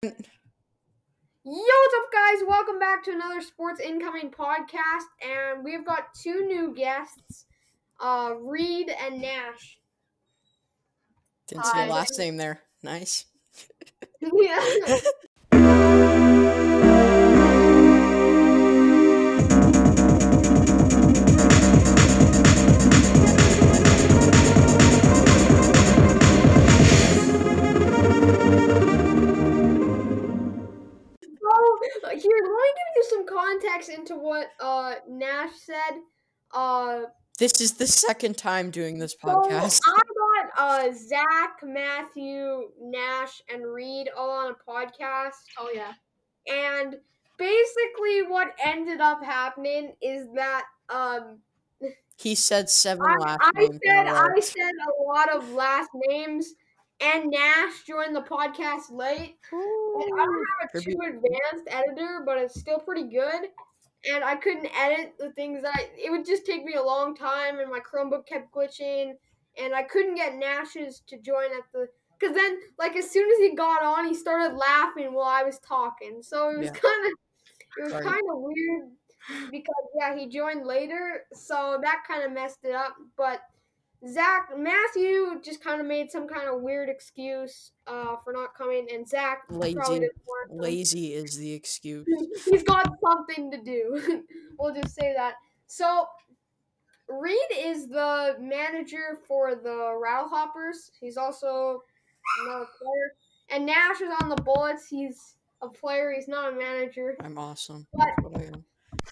[0.00, 2.46] Yo, what's up, guys?
[2.46, 7.46] Welcome back to another Sports Incoming podcast, and we've got two new guests,
[8.00, 9.80] uh, Reed and Nash.
[11.48, 11.86] Didn't see Hi.
[11.86, 12.60] your last name there.
[12.84, 13.24] Nice.
[14.20, 14.64] yeah.
[33.78, 36.00] context into what uh Nash said.
[36.52, 37.00] Uh,
[37.38, 39.80] This is the second time doing this so podcast.
[39.86, 40.02] I
[40.46, 45.32] got uh Zach, Matthew, Nash, and Reed all on a podcast.
[45.58, 45.92] Oh yeah.
[46.50, 46.96] And
[47.36, 51.38] basically, what ended up happening is that um,
[52.16, 53.70] He said seven I, last I names.
[53.74, 54.10] in said a.
[54.10, 56.54] I said a lot of last names,
[57.00, 59.36] and Nash joined the podcast late.
[59.52, 63.50] And I don't have a too advanced editor, but it's still pretty good.
[64.06, 65.88] And I couldn't edit the things that I.
[65.96, 69.14] It would just take me a long time, and my Chromebook kept glitching,
[69.56, 71.88] and I couldn't get Nash's to join at the.
[72.20, 75.58] Cause then, like as soon as he got on, he started laughing while I was
[75.60, 76.22] talking.
[76.22, 76.72] So it was Yeah.
[76.72, 77.12] kind of,
[77.76, 78.90] it was kind of weird
[79.50, 82.96] because yeah, he joined later, so that kind of messed it up.
[83.16, 83.40] But
[84.06, 88.86] Zach Matthew just kind of made some kind of weird excuse uh, for not coming,
[88.92, 89.74] and Zach Lazy.
[89.74, 90.62] didn't want.
[90.62, 92.06] Lazy is the excuse.
[92.44, 94.22] He's got something to do.
[94.58, 95.34] we'll just say that.
[95.66, 96.06] So
[97.08, 100.90] Reed is the manager for the Rattlehoppers.
[101.00, 101.82] He's also
[102.44, 103.14] another player,
[103.50, 104.86] and Nash is on the Bullets.
[104.86, 106.12] He's a player.
[106.14, 107.16] He's not a manager.
[107.20, 107.86] I'm awesome.
[107.92, 108.64] But- That's what I am.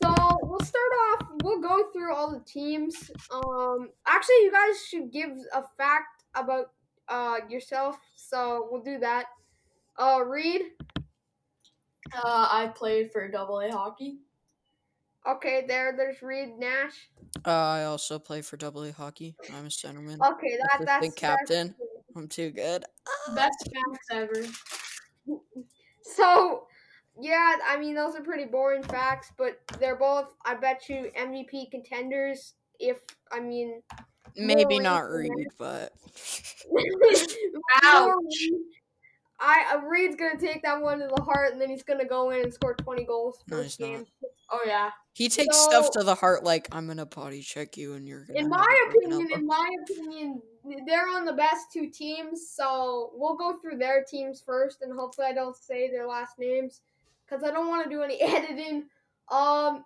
[0.03, 1.29] So we'll start off.
[1.43, 3.11] We'll go through all the teams.
[3.31, 6.71] Um, actually, you guys should give a fact about
[7.09, 7.98] uh yourself.
[8.17, 9.27] So we'll do that.
[9.98, 10.63] Uh, Reed.
[12.15, 14.19] Uh, I played for Double A hockey.
[15.29, 15.95] Okay, there.
[15.97, 17.09] There's Reed Nash.
[17.45, 19.35] Uh, I also play for Double A hockey.
[19.53, 20.19] I'm a centerman.
[20.25, 21.67] Okay, that Assistant that's captain.
[21.69, 21.80] that's-
[22.14, 22.83] I'm too good.
[23.35, 24.47] Best facts ever.
[26.01, 26.67] So,
[27.21, 30.35] yeah, I mean those are pretty boring facts, but they're both.
[30.45, 32.55] I bet you MVP contenders.
[32.79, 32.99] If
[33.33, 33.83] I mean,
[34.37, 35.93] Maybe not Reed but
[37.85, 38.21] Ouch.
[39.39, 42.31] I uh, Reed's gonna take that one to the heart, and then he's gonna go
[42.31, 44.07] in and score twenty goals No, first he's not.
[44.51, 44.91] Oh yeah.
[45.13, 46.43] he takes stuff to the heart.
[46.45, 48.41] Like I'm gonna potty check you, and you're gonna.
[48.41, 50.41] In my opinion, in my opinion,
[50.87, 52.51] they're on the best two teams.
[52.51, 56.81] So we'll go through their teams first, and hopefully I don't say their last names
[57.29, 58.85] because I don't want to do any editing.
[59.31, 59.85] Um,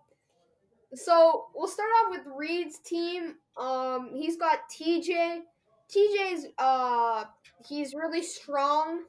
[0.95, 3.37] so we'll start off with Reed's team.
[3.57, 5.41] Um, he's got TJ.
[5.95, 7.25] TJ's uh,
[7.67, 9.03] he's really strong,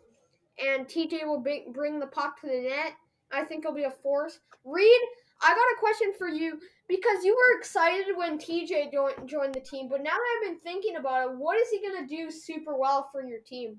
[0.63, 2.93] and TJ will bring bring the puck to the net.
[3.31, 4.39] I think he'll be a force.
[4.65, 5.01] Reed,
[5.41, 9.61] I got a question for you because you were excited when TJ joined joined the
[9.61, 12.75] team, but now that I've been thinking about it, what is he gonna do super
[12.75, 13.77] well for your team?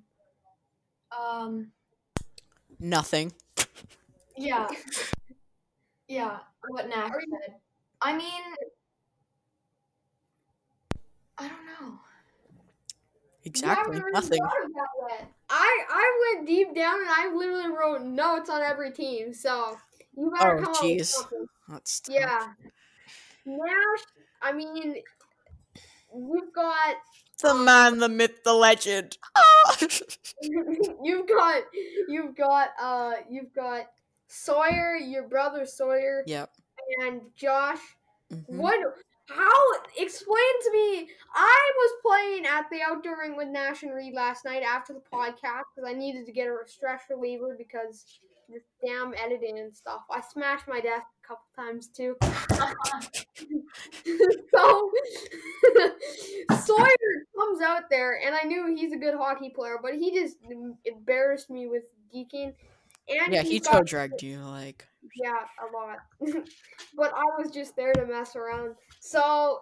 [1.16, 1.72] Um.
[2.78, 3.32] Nothing.
[4.36, 4.68] Yeah.
[6.08, 6.38] Yeah.
[6.68, 7.54] What Nash Are you- said.
[8.00, 8.42] I mean.
[11.38, 11.98] I don't know.
[13.44, 13.98] Exactly.
[13.98, 14.38] really Nothing.
[14.38, 14.88] thought of that
[15.20, 15.32] yet.
[15.50, 19.76] I I went deep down and I literally wrote notes on every team, so
[20.16, 21.06] you better Oh, come up with jeez.
[21.06, 21.46] something.
[21.68, 22.14] That's tough.
[22.14, 22.52] Yeah.
[23.44, 24.04] Nash,
[24.40, 25.02] I mean,
[26.14, 26.96] you've got
[27.42, 29.18] The man, the myth, the legend.
[31.02, 31.62] You've got
[32.08, 33.86] you've got uh you've got
[34.32, 36.50] Sawyer, your brother Sawyer, yep.
[37.02, 37.80] and Josh.
[38.32, 38.44] mhm.
[38.48, 38.80] What?
[39.28, 39.62] How?
[39.98, 41.08] Explain to me.
[41.34, 45.02] I was playing at the outdoor ring with Nash and Reed last night after the
[45.12, 48.04] podcast because I needed to get a stress reliever because
[48.48, 50.02] this damn editing and stuff.
[50.10, 52.16] I smashed my desk a couple times too.
[54.54, 54.90] so
[56.64, 60.38] Sawyer comes out there, and I knew he's a good hockey player, but he just
[60.84, 62.54] embarrassed me with geeking.
[63.08, 64.38] And Yeah, he toe dragged you.
[64.38, 64.86] Like,
[65.22, 65.98] yeah, a lot.
[66.96, 68.74] but I was just there to mess around.
[69.00, 69.60] So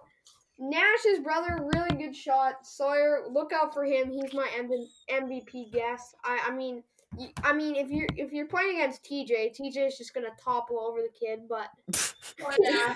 [0.58, 2.66] Nash's brother, really good shot.
[2.66, 4.10] Sawyer, look out for him.
[4.10, 4.70] He's my M-
[5.10, 6.14] MVP guess.
[6.22, 6.82] I, I mean,
[7.42, 11.00] I mean, if you're if you're playing against TJ, TJ is just gonna topple over
[11.00, 11.40] the kid.
[11.48, 11.68] But
[12.42, 12.94] Oh, uh, yeah.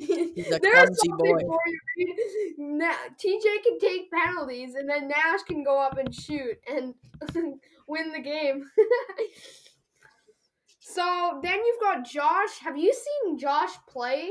[0.00, 1.40] He's a There's clumsy something boy.
[1.46, 1.60] for
[1.96, 2.54] you.
[2.58, 6.94] Na- TJ can take penalties, and then Nash can go up and shoot and
[7.86, 8.68] win the game.
[10.80, 12.58] so then you've got Josh.
[12.60, 14.28] Have you seen Josh play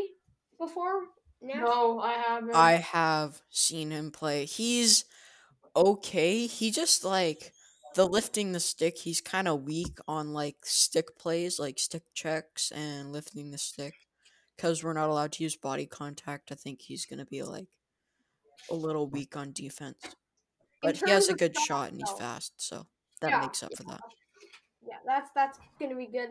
[0.59, 1.03] before?
[1.41, 1.55] Nash?
[1.57, 2.53] No, I haven't.
[2.55, 4.45] I have seen him play.
[4.45, 5.05] He's
[5.75, 6.45] okay.
[6.47, 7.53] He just like
[7.95, 12.71] the lifting the stick, he's kind of weak on like stick plays, like stick checks
[12.71, 13.93] and lifting the stick.
[14.55, 17.67] Because we're not allowed to use body contact, I think he's gonna be like
[18.69, 20.15] a little weak on defense.
[20.81, 22.87] But he has a good shot, shot and he's fast, so
[23.21, 24.01] that Yeah, makes up for that.
[24.87, 26.29] Yeah, that's that's gonna be good.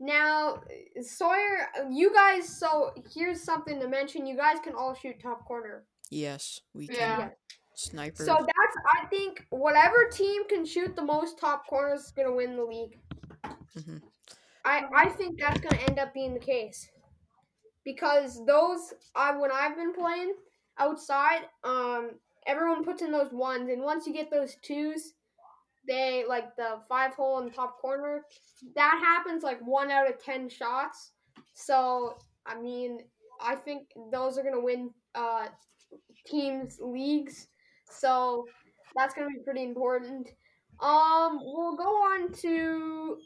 [0.00, 2.48] Now, uh, Sawyer, uh, you guys.
[2.48, 4.26] So here's something to mention.
[4.26, 5.84] You guys can all shoot top corner.
[6.10, 6.98] Yes, we can.
[6.98, 7.28] Yeah.
[7.84, 7.90] Yeah.
[7.90, 8.24] Sniper.
[8.24, 12.56] So that's I think whatever team can shoot the most top corners is gonna win
[12.56, 12.98] the league.
[13.76, 14.02] Mhm.
[14.64, 16.90] I I think that's gonna end up being the case
[17.84, 20.34] because those I when I've been playing
[20.78, 25.14] outside, um, everyone puts in those ones, and once you get those twos,
[25.86, 28.26] they like the five hole in the top corner.
[28.74, 31.12] That happens like one out of ten shots.
[31.54, 33.08] So I mean,
[33.40, 35.48] I think those are gonna win uh
[36.26, 37.48] teams leagues.
[37.90, 38.46] So
[38.96, 40.28] that's gonna be pretty important.
[40.80, 43.18] Um, we'll go on to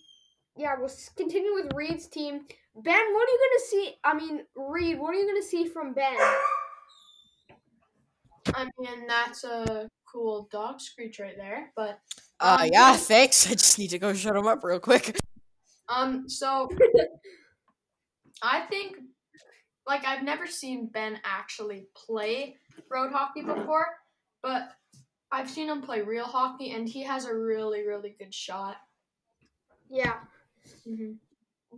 [0.56, 2.46] yeah, we'll continue with Reed's team.
[2.76, 3.94] Ben, what are you gonna see?
[4.04, 6.16] I mean, Reed, what are you gonna see from Ben?
[8.54, 11.72] I mean, that's a cool dog screech right there.
[11.74, 11.98] But
[12.40, 13.46] uh, um, yeah, thanks.
[13.48, 15.16] I just need to go shut him up real quick.
[15.88, 16.68] Um, so
[18.42, 18.96] I think
[19.86, 22.56] like I've never seen Ben actually play
[22.90, 23.86] road hockey before,
[24.44, 24.68] but
[25.32, 28.76] I've seen him play real hockey and he has a really, really good shot.
[29.90, 30.14] Yeah,
[30.88, 31.12] Mm-hmm.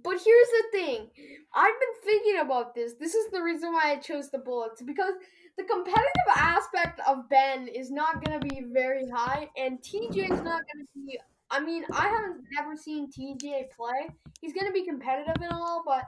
[0.03, 1.09] but here's the thing.
[1.55, 2.95] I've been thinking about this.
[3.01, 5.15] This is the reason why I chose the Bullets because
[5.57, 10.63] the competitive aspect of Ben is not gonna be very high, and TJ is not
[10.73, 11.19] gonna be.
[11.51, 14.09] I mean, I haven't never seen TJ play.
[14.41, 16.03] He's gonna be competitive and all, but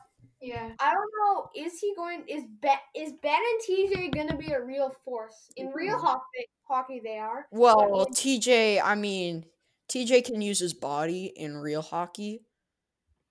[0.49, 0.71] Yeah.
[0.81, 1.51] I don't know.
[1.55, 2.25] Is he going?
[2.27, 2.79] Is Ben?
[2.95, 6.49] Is Ben and TJ gonna be a real force in real hockey?
[6.67, 7.47] Hockey, they are.
[7.51, 9.45] Well, in- TJ, I mean,
[9.89, 12.43] TJ can use his body in real hockey,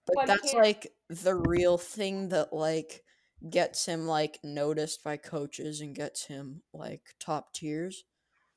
[0.06, 3.04] but, But that's like the real thing that like
[3.50, 8.04] gets him like noticed by coaches and gets him like top tiers.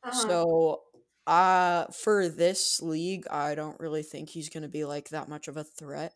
[0.04, 0.28] Uh-huh.
[0.28, 0.80] So,
[1.26, 5.48] uh for this league, I don't really think he's going to be like that much
[5.48, 6.14] of a threat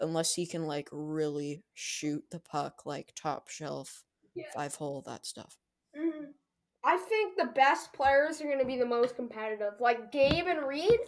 [0.00, 4.04] unless he can like really shoot the puck like top shelf,
[4.34, 4.50] Yeah.
[4.54, 5.56] five hole, that stuff.
[5.96, 6.34] Mhm.
[6.82, 10.66] I think the best players are going to be the most competitive, like Gabe and
[10.66, 10.98] Reed.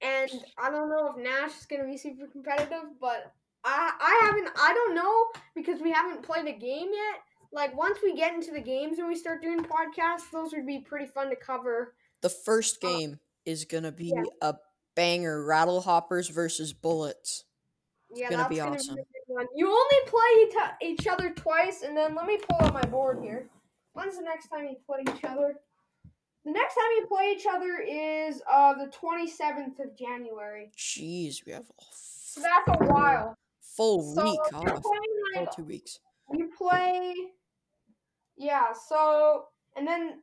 [0.00, 3.32] And I don't know if Nash is going to be super competitive, but
[3.64, 7.20] I I haven't I don't know because we haven't played a game yet.
[7.52, 10.80] Like once we get into the games and we start doing podcasts, those would be
[10.80, 11.94] pretty fun to cover.
[12.20, 12.88] The first Oh.
[12.98, 14.24] game is going to be Yeah.
[14.42, 14.56] a
[14.94, 17.44] banger, Rattle Hoppers versus Bullets.
[18.18, 18.94] Yeah, gonna that's be gonna awesome.
[18.96, 19.46] be a big one.
[19.54, 23.18] You only play each, each other twice, and then let me pull up my board
[23.22, 23.48] here.
[23.92, 25.54] When's the next time you play each other?
[26.44, 30.70] The next time you play each other is uh the twenty seventh of January.
[30.76, 33.36] Jeez, we have a So that's a while.
[33.60, 34.82] full So week off.
[34.82, 34.92] Full
[35.36, 35.98] like two weeks.
[36.32, 37.14] you play
[38.36, 40.20] yeah so and then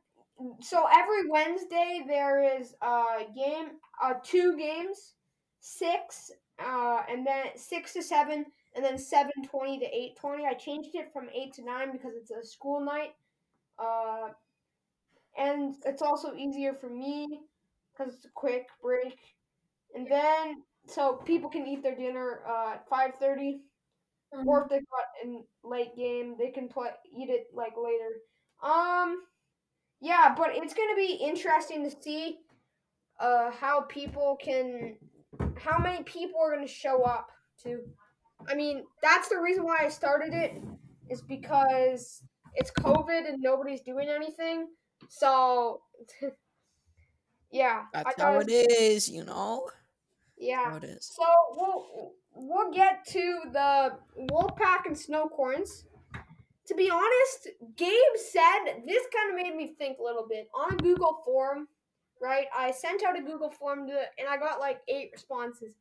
[0.60, 3.72] so every wednesday there is a game
[4.02, 5.14] uh two games
[5.60, 6.30] six
[6.64, 10.46] uh and then six to seven and then seven twenty to eight twenty.
[10.46, 13.12] I changed it from eight to nine because it's a school night.
[13.78, 14.30] Uh
[15.38, 17.40] and it's also easier for me
[17.92, 19.18] because it's a quick break.
[19.94, 23.60] And then so people can eat their dinner uh, at five thirty.
[24.46, 28.20] Or if they got in late game, they can play eat it like later.
[28.62, 29.22] Um,
[30.00, 32.38] yeah, but it's gonna be interesting to see
[33.20, 34.96] uh how people can,
[35.58, 37.28] how many people are gonna show up
[37.62, 37.80] to.
[38.48, 40.62] I mean, that's the reason why I started it,
[41.08, 42.22] is because
[42.54, 44.68] it's COVID and nobody's doing anything.
[45.08, 45.82] So,
[47.50, 49.68] yeah, That's how it is, you know?
[50.38, 50.70] Yeah.
[50.70, 51.12] How it is.
[51.14, 53.92] So we'll we'll get to the
[54.30, 55.84] Wolfpack and Snowcorns.
[56.66, 60.74] To be honest, Gabe said this kind of made me think a little bit on
[60.74, 61.68] a Google form.
[62.20, 65.74] Right, I sent out a Google form to, and I got like eight responses,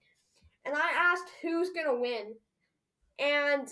[0.65, 2.33] and I asked who's gonna win,
[3.19, 3.67] and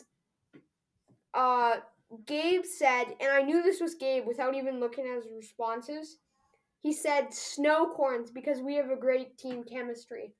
[1.34, 1.76] uh,
[2.26, 6.18] Gabe said, and I knew this was Gabe without even looking at his responses.
[6.80, 10.34] He said Snowcorns because we have a great team chemistry.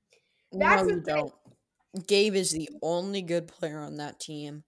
[0.52, 1.02] That's no, thing.
[1.06, 1.34] don't.
[2.06, 4.64] Gabe is the only good player on that team.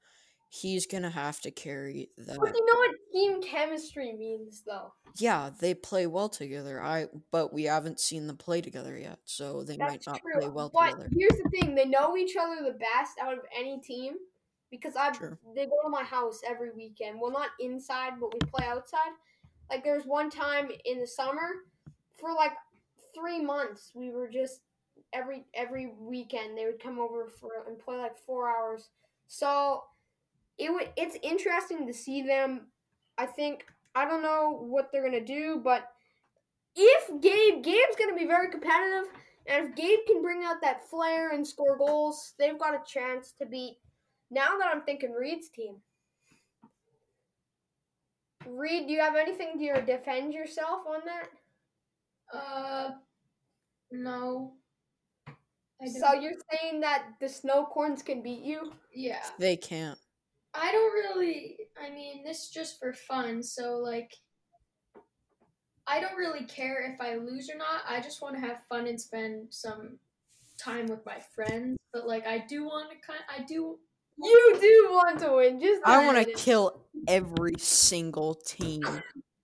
[0.49, 2.38] He's gonna have to carry that.
[2.38, 4.93] But you know what team chemistry means, though.
[5.17, 6.81] Yeah, they play well together.
[6.83, 10.41] I but we haven't seen them play together yet, so they might not true.
[10.41, 11.11] play well but together.
[11.17, 14.15] here's the thing: they know each other the best out of any team
[14.71, 15.38] because I True.
[15.55, 17.21] they go to my house every weekend.
[17.21, 19.12] Well, not inside, but we play outside.
[19.71, 21.65] Like there's one time in the summer
[22.21, 22.53] for like
[23.15, 24.61] three months we were just
[25.12, 28.91] every every weekend they would come over for and play like four hours.
[29.26, 29.83] So
[30.59, 32.69] it would it's interesting to see them.
[33.19, 35.89] I think I don't know what they're gonna do, but
[36.75, 39.11] if Gabe Gabe's gonna be very competitive,
[39.47, 43.33] and if Gabe can bring out that flair and score goals, they've got a chance
[43.39, 43.79] to beat.
[44.31, 45.77] Now that I'm thinking Reed's team.
[48.47, 51.29] Reed, do you have anything to defend yourself on that?
[52.33, 52.91] Uh,
[53.91, 54.53] no.
[55.85, 58.73] So you're saying that the snow corns can beat you?
[58.95, 59.23] yeah.
[59.39, 59.99] They can't.
[60.57, 61.59] I don't really.
[61.81, 63.43] I mean, this is just for fun.
[63.43, 64.13] So like,
[65.87, 67.83] I don't really care if I lose or not.
[67.89, 69.99] I just want to have fun and spend some
[70.59, 71.77] time with my friends.
[71.93, 73.21] But like, I do want to kind.
[73.29, 73.79] I do.
[74.19, 75.61] You do want to win.
[75.61, 78.83] Just I want to kill every single team,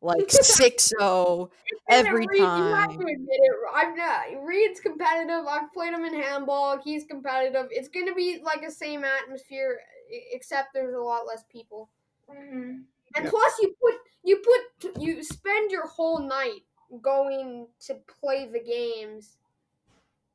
[0.00, 1.50] like 6-0
[1.90, 3.52] every Reed, You have to admit it.
[3.74, 4.42] I'm not.
[4.42, 5.44] Reed's competitive.
[5.46, 6.80] I've played him in handball.
[6.82, 7.66] He's competitive.
[7.70, 9.78] It's gonna be like the same atmosphere,
[10.10, 11.90] except there's a lot less people.
[12.28, 12.82] hmm
[13.14, 13.30] And Yeah.
[13.30, 13.94] plus, you put
[14.24, 16.62] you put you spend your whole night
[17.00, 19.38] going to play the games,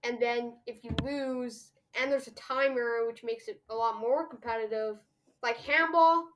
[0.04, 4.28] and then if you lose, and there's a timer, which makes it a lot more
[4.28, 4.98] competitive,
[5.42, 6.28] like handball.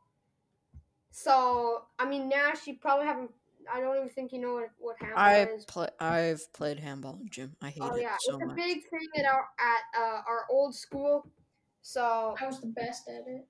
[1.11, 3.31] So I mean, Nash, you probably haven't.
[3.71, 5.65] I don't even think you know what what handball I is.
[5.65, 5.89] play.
[5.99, 7.55] I've played handball in gym.
[7.61, 10.45] I hate Oh it yeah, so it's a big thing at our at uh, our
[10.49, 11.25] old school.
[11.81, 13.45] So I was the best at it.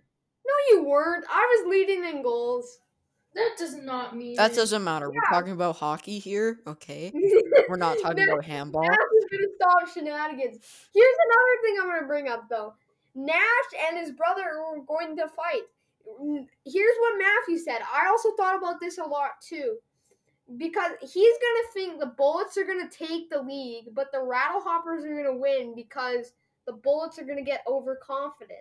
[0.45, 1.25] no, you weren't.
[1.29, 2.79] I was leading in goals.
[3.33, 4.55] That does not mean That it.
[4.55, 5.09] doesn't matter.
[5.09, 7.11] We're talking about hockey here, okay?
[7.69, 8.83] We're not talking Nash- about handball.
[8.83, 10.59] Nash is gonna stop shenanigans.
[10.93, 12.73] Here's another thing I'm gonna bring up though.
[13.15, 13.37] Nash
[13.89, 14.43] and his brother
[14.75, 15.61] were going to fight.
[16.65, 17.79] Here's what Matthew said.
[17.93, 19.77] I also thought about this a lot too.
[20.57, 25.15] Because he's gonna think the Bullets are gonna take the league, but the Rattlehoppers are
[25.23, 26.33] gonna win because
[26.65, 28.59] the Bullets are gonna get overconfident.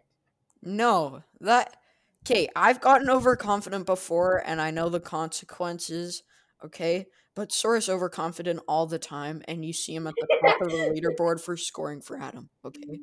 [0.62, 1.76] No, that
[2.24, 2.48] okay.
[2.54, 6.22] I've gotten overconfident before, and I know the consequences.
[6.64, 10.70] Okay, but Sora's overconfident all the time, and you see him at the top of
[10.70, 10.76] the
[11.18, 12.50] leaderboard for scoring for Adam.
[12.64, 13.00] Okay,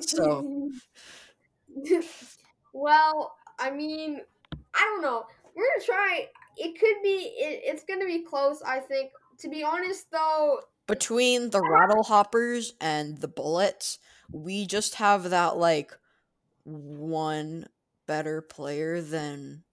[0.00, 0.70] So-
[2.72, 4.20] well, I mean,
[4.74, 5.26] I don't know.
[5.54, 6.28] We're gonna try.
[6.56, 7.34] It could be.
[7.38, 8.62] It, it's gonna be close.
[8.62, 9.10] I think.
[9.40, 13.98] To be honest, though, between the rattle hoppers and the bullets,
[14.32, 15.92] we just have that like
[16.64, 17.66] one
[18.06, 19.64] better player than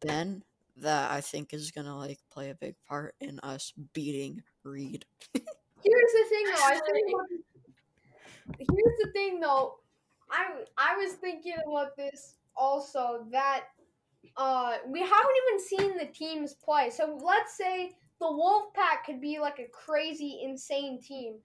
[0.00, 0.44] Ben
[0.76, 5.04] that I think is gonna like play a big part in us beating Reed.
[5.34, 6.62] here's the thing, though.
[6.62, 7.16] I think.
[8.58, 9.78] Here's the thing, though.
[10.30, 13.64] I I was thinking about this also that
[14.36, 16.90] uh we haven't even seen the teams play.
[16.90, 21.36] So let's say the Wolfpack could be like a crazy, insane team.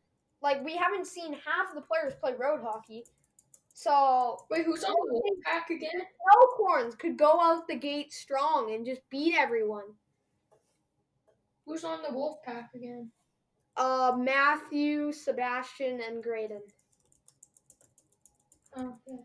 [0.42, 3.06] Like we haven't seen half of the players play road hockey.
[3.74, 6.02] So Wait, who's on the wolf pack again?
[6.36, 9.86] Elkhorns could go out the gate strong and just beat everyone.
[11.66, 13.10] Who's on the wolf pack again?
[13.76, 16.62] Uh, Matthew, Sebastian, and Graydon.
[18.78, 19.16] Oh, yeah.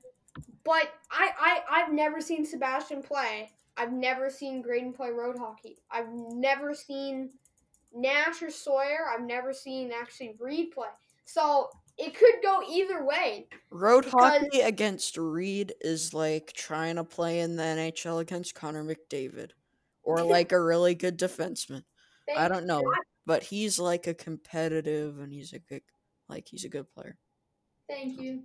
[0.64, 3.50] But I, I, I've never seen Sebastian play.
[3.78, 5.78] I've never seen Graydon play road hockey.
[5.90, 7.30] I've never seen
[7.94, 9.06] Nash or Sawyer.
[9.12, 10.88] I've never seen actually Reed play.
[11.24, 13.46] So it could go either way.
[13.70, 19.50] Road hockey against Reed is like trying to play in the NHL against Connor McDavid,
[20.02, 21.82] or like a really good defenseman.
[22.36, 22.82] I don't know,
[23.26, 25.82] but he's like a competitive and he's a good,
[26.28, 27.16] like he's a good player.
[27.88, 28.42] Thank you.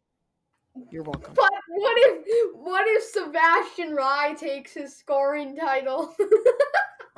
[0.91, 1.33] You're welcome.
[1.35, 6.15] But what if what if Sebastian Rye takes his scoring title?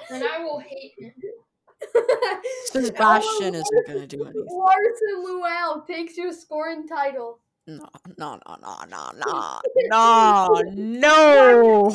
[0.09, 1.13] And I will hate him.
[2.65, 3.59] Sebastian oh.
[3.59, 4.45] isn't gonna do anything.
[4.47, 7.39] Larson Luell takes your scoring title.
[7.67, 11.89] No, no, no, no, no, no, no, no.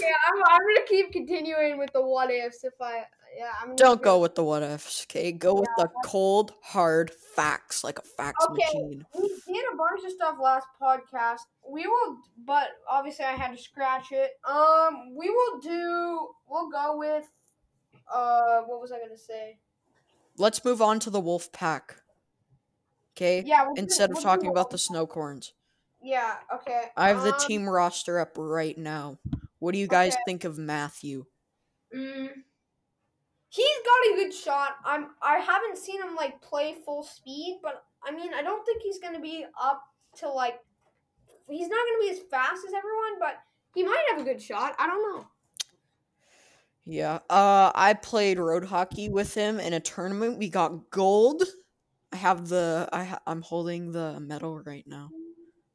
[0.00, 3.04] Yeah, I'm, I'm gonna keep continuing with the what ifs if I
[3.36, 5.32] yeah I'm Don't go with the what ifs, okay?
[5.32, 8.54] Go with the cold, hard facts, like a fax Okay.
[8.64, 9.06] machine.
[9.16, 11.40] We did a bunch of stuff last podcast.
[11.68, 14.32] We will, but obviously I had to scratch it.
[14.48, 16.28] Um, we will do.
[16.48, 17.24] We'll go with.
[18.12, 19.58] Uh, what was I gonna say?
[20.36, 21.96] Let's move on to the wolf pack.
[23.16, 23.42] Okay?
[23.46, 23.64] Yeah.
[23.66, 25.52] we'll do- Instead of we'll talking about the snow corns.
[26.02, 26.34] Yeah.
[26.52, 26.86] Okay.
[26.96, 29.18] I have the um, team roster up right now.
[29.60, 30.22] What do you guys Okay.
[30.26, 31.24] think of Matthew?
[31.94, 32.30] Mm,
[33.54, 34.70] He's got a good shot.
[34.84, 35.10] I'm.
[35.22, 38.98] I haven't seen him like play full speed, but I mean, I don't think he's
[38.98, 39.80] gonna be up
[40.18, 40.58] to like.
[41.48, 43.36] He's not gonna be as fast as everyone, but
[43.74, 44.74] he might have a good shot.
[44.78, 45.26] I don't know.
[46.84, 47.20] Yeah.
[47.30, 50.38] Uh I played road hockey with him in a tournament.
[50.38, 51.44] We got gold.
[52.12, 55.10] I have the I ha- I'm holding the medal right now.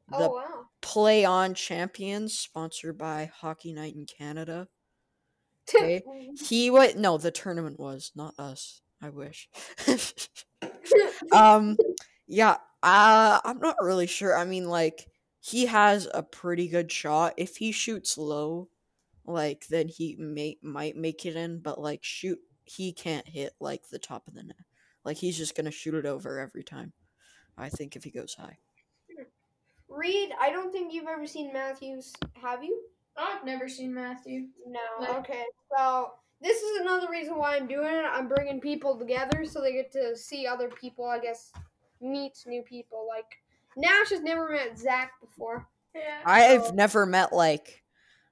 [0.09, 0.65] The Oh wow.
[0.81, 4.67] Play On Champions, sponsored by Hockey Night in Canada.
[5.75, 6.03] Okay.
[6.41, 6.97] He what?
[6.97, 8.81] No, the tournament was not us.
[9.01, 9.49] I wish.
[11.31, 11.77] um,
[12.27, 12.57] yeah.
[12.81, 14.37] Uh, I'm not really sure.
[14.37, 15.07] I mean, like
[15.39, 17.33] he has a pretty good shot.
[17.37, 18.69] If he shoots low,
[19.25, 21.59] like then he may might make it in.
[21.59, 24.55] But like shoot, he can't hit like the top of the net.
[25.05, 26.93] Like he's just gonna shoot it over every time.
[27.57, 28.57] I think if he goes high.
[29.89, 32.83] Reed, I don't think you've ever seen Matthews, have you?
[33.19, 34.47] I've never seen Matthew.
[34.65, 34.79] No.
[35.01, 35.17] No.
[35.19, 35.43] Okay.
[35.75, 36.11] So
[36.41, 38.05] this is another reason why I'm doing it.
[38.05, 41.05] I'm bringing people together so they get to see other people.
[41.05, 41.51] I guess
[42.01, 43.05] meet new people.
[43.07, 43.25] Like
[43.75, 45.67] Nash has never met Zach before.
[45.93, 46.19] Yeah.
[46.25, 47.83] I've So- never met like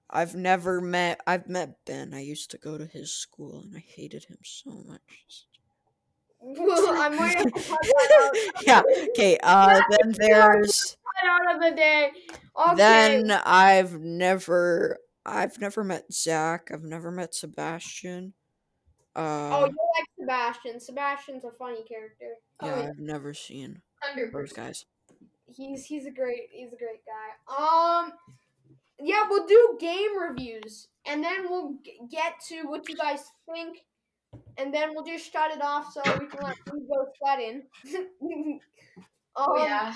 [0.09, 2.13] I've never met I've met Ben.
[2.13, 5.47] I used to go to his school and I hated him so much.
[6.47, 8.81] I might have to cut that out, yeah.
[9.09, 9.37] Okay.
[9.43, 12.11] Uh then there's cut out of the day.
[12.55, 12.75] Okay.
[12.75, 16.69] then I've never I've never met Zach.
[16.73, 18.33] I've never met Sebastian.
[19.15, 20.79] oh, Uh you like Sebastian.
[20.79, 22.35] Sebastian's a funny character.
[22.61, 22.89] oh, yeah, yeah.
[22.89, 24.85] I've never seen Hundred those guys.
[25.45, 27.55] He's he's a great he's a great guy.
[27.55, 28.11] Um,
[28.99, 33.85] yeah, we'll do game reviews, and then we'll g- get to what you guys think,
[34.57, 37.63] and then we'll just shut it off so we can let you go sweat in.
[38.21, 38.59] um,
[39.35, 39.95] Oh yeah.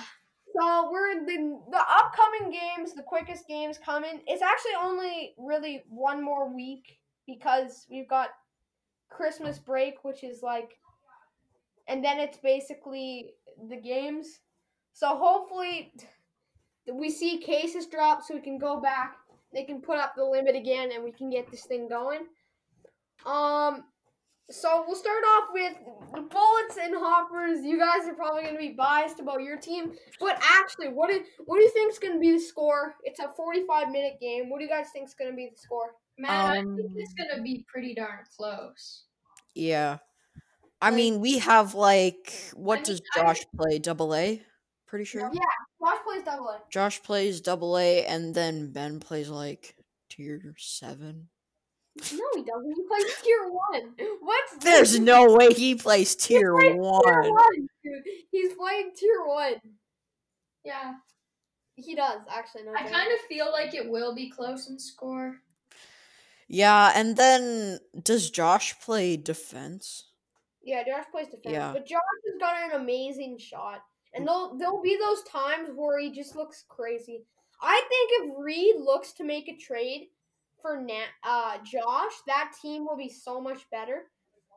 [0.54, 4.20] So we're the the upcoming games, the quickest games coming.
[4.26, 8.28] It's actually only really one more week because we've got
[9.08, 10.76] Christmas break, which is like,
[11.88, 13.30] and then it's basically
[13.68, 14.40] the games.
[14.92, 15.92] So hopefully
[16.92, 19.16] we see cases drop so we can go back.
[19.52, 22.26] They can put up the limit again and we can get this thing going.
[23.24, 23.84] Um
[24.50, 25.72] so we'll start off with
[26.14, 27.64] the bullets and hoppers.
[27.64, 31.22] You guys are probably going to be biased about your team, but actually, what do
[31.46, 32.94] what do you think is going to be the score?
[33.04, 34.50] It's a 45 minute game.
[34.50, 35.94] What do you guys think is going to be the score?
[36.18, 39.04] Man, I think Um, it's gonna be pretty darn close.
[39.54, 39.98] Yeah.
[40.82, 43.78] I Like- mean, we have like what mean, does I- Josh play?
[43.78, 44.42] Double A?
[44.86, 45.30] Pretty sure.
[45.32, 45.40] Yeah.
[45.80, 46.62] Josh plays double A.
[46.68, 49.74] Josh plays double A and then Ben plays like
[50.10, 51.30] tier 7.
[51.96, 52.74] No, he doesn't.
[52.74, 53.94] He plays tier one.
[54.20, 55.00] What's There's this?
[55.00, 57.02] no way he plays tier plays 1.
[57.04, 58.02] tier one, dude.
[58.30, 59.54] He's playing tier one.
[60.64, 60.94] Yeah.
[61.76, 62.64] He does actually.
[62.64, 65.36] No, I kind of feel like it will be close in score.
[66.48, 70.04] Yeah, and then does Josh play defense?
[70.62, 71.72] Yeah, Josh plays defense, Yeah.
[71.72, 73.82] but Josh has got an amazing shot,
[74.14, 77.24] and there'll there'll be those times where he just looks crazy.
[77.60, 80.08] I think if Reed looks to make a trade
[80.62, 84.04] for Na- uh, Josh, that team will be so much better.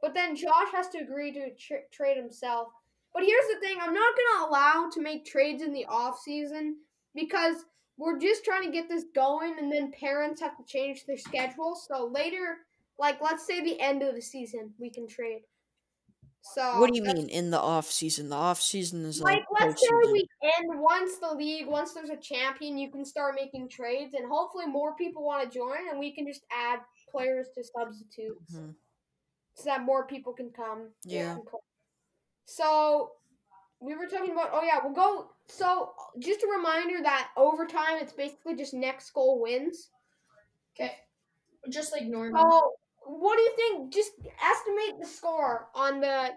[0.01, 2.69] But then Josh has to agree to tr- trade himself.
[3.13, 6.77] But here's the thing: I'm not gonna allow to make trades in the off season
[7.15, 7.65] because
[7.97, 11.75] we're just trying to get this going, and then parents have to change their schedule.
[11.75, 12.57] So later,
[12.99, 15.41] like let's say the end of the season, we can trade.
[16.53, 18.29] So What do you mean in the off season?
[18.29, 22.11] The off season is Like, like, let's say we end once the league, once there's
[22.11, 25.99] a champion, you can start making trades, and hopefully more people want to join, and
[25.99, 26.79] we can just add
[27.11, 28.75] players to substitutes Mhm.
[29.55, 30.93] so that more people can come.
[31.03, 31.37] Yeah.
[32.45, 33.15] So
[33.79, 34.51] we were talking about.
[34.53, 35.31] Oh yeah, we'll go.
[35.47, 39.89] So just a reminder that overtime, it's basically just next goal wins.
[40.75, 40.95] Okay.
[41.69, 42.51] Just like normal.
[42.51, 43.93] So what do you think?
[43.93, 44.11] Just
[44.43, 46.29] estimate the score on the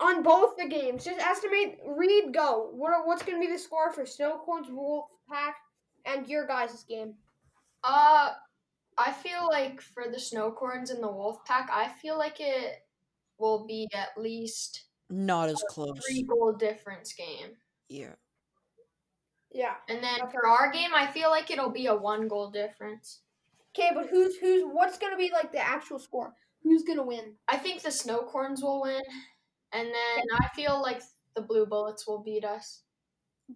[0.00, 1.04] on both the games.
[1.04, 1.78] Just estimate.
[1.86, 2.70] Reed go.
[2.72, 5.56] What are, what's going to be the score for Snowcorns Wolf Pack
[6.04, 7.14] and your guys' game?
[7.84, 8.32] Uh,
[8.98, 12.82] I feel like for the Snowcorns and the Wolf Pack, I feel like it
[13.38, 15.98] will be at least Not as close.
[16.04, 17.56] three goal difference game.
[17.88, 18.14] Yeah.
[19.52, 19.74] Yeah.
[19.88, 20.32] And then Okay.
[20.32, 23.20] for our game, I feel like it'll be a one goal difference.
[23.76, 26.32] Okay, but who's who's what's going to be like the actual score?
[26.62, 27.34] Who's going to win?
[27.48, 29.02] I think the Snowcorns will win,
[29.72, 31.02] and then I feel like
[31.34, 32.82] the Blue Bullets will beat us.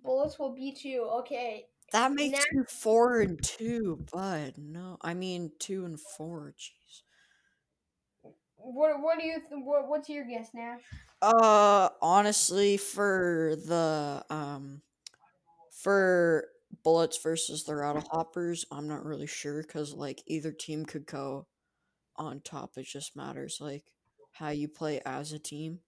[0.02, 1.04] Bullets will beat you.
[1.20, 1.66] Okay.
[1.92, 6.54] That makes Next- you four and two, but no, I mean two and four.
[6.59, 7.02] Jeez.
[8.57, 10.83] What what do you th- what, what's your guess, Nash?
[11.22, 14.83] Uh, honestly, for the um,
[15.70, 16.48] for
[16.85, 21.46] bullets versus the rattle hoppers, I'm not really sure because like either team could go
[22.16, 22.72] on top.
[22.76, 23.85] It just matters like
[24.33, 25.81] how you play as a team.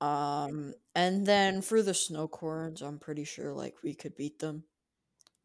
[0.00, 4.64] Um, and then for the snowcorns, I'm pretty sure like we could beat them.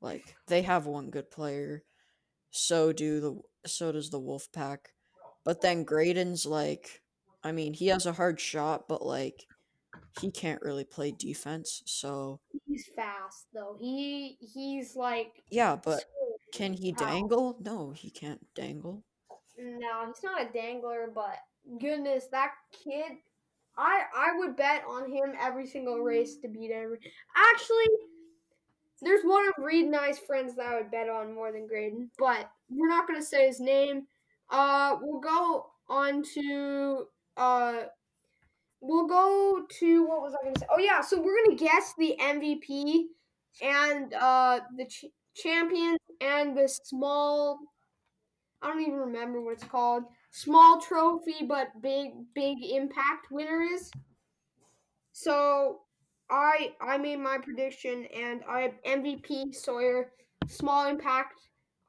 [0.01, 1.83] Like they have one good player,
[2.51, 4.89] so do the so does the wolf pack.
[5.43, 7.01] But then Graydon's like
[7.43, 9.45] I mean, he has a hard shot, but like
[10.21, 11.81] he can't really play defense.
[11.85, 13.75] So He's fast though.
[13.79, 16.03] He he's like yeah, but
[16.53, 17.57] can he dangle?
[17.61, 19.03] No, he can't dangle.
[19.57, 21.37] no, he's not a dangler, but
[21.79, 22.51] goodness, that
[22.83, 23.17] kid
[23.77, 26.99] I I would bet on him every single race to beat every
[27.35, 27.85] actually
[29.01, 32.11] there's one of Reed and I's friends that I would bet on more than Graydon,
[32.17, 34.07] but we're not gonna say his name.
[34.49, 37.05] Uh we'll go on to
[37.37, 37.83] uh
[38.81, 40.65] we'll go to what was I gonna say?
[40.71, 43.05] Oh yeah, so we're gonna guess the MVP
[43.61, 47.59] and uh the ch- champions and the small
[48.61, 50.03] I don't even remember what it's called.
[50.31, 53.91] Small trophy but big big impact winner is.
[55.11, 55.81] So
[56.29, 60.11] I I made my prediction and I have MVP Sawyer,
[60.47, 61.39] small impact.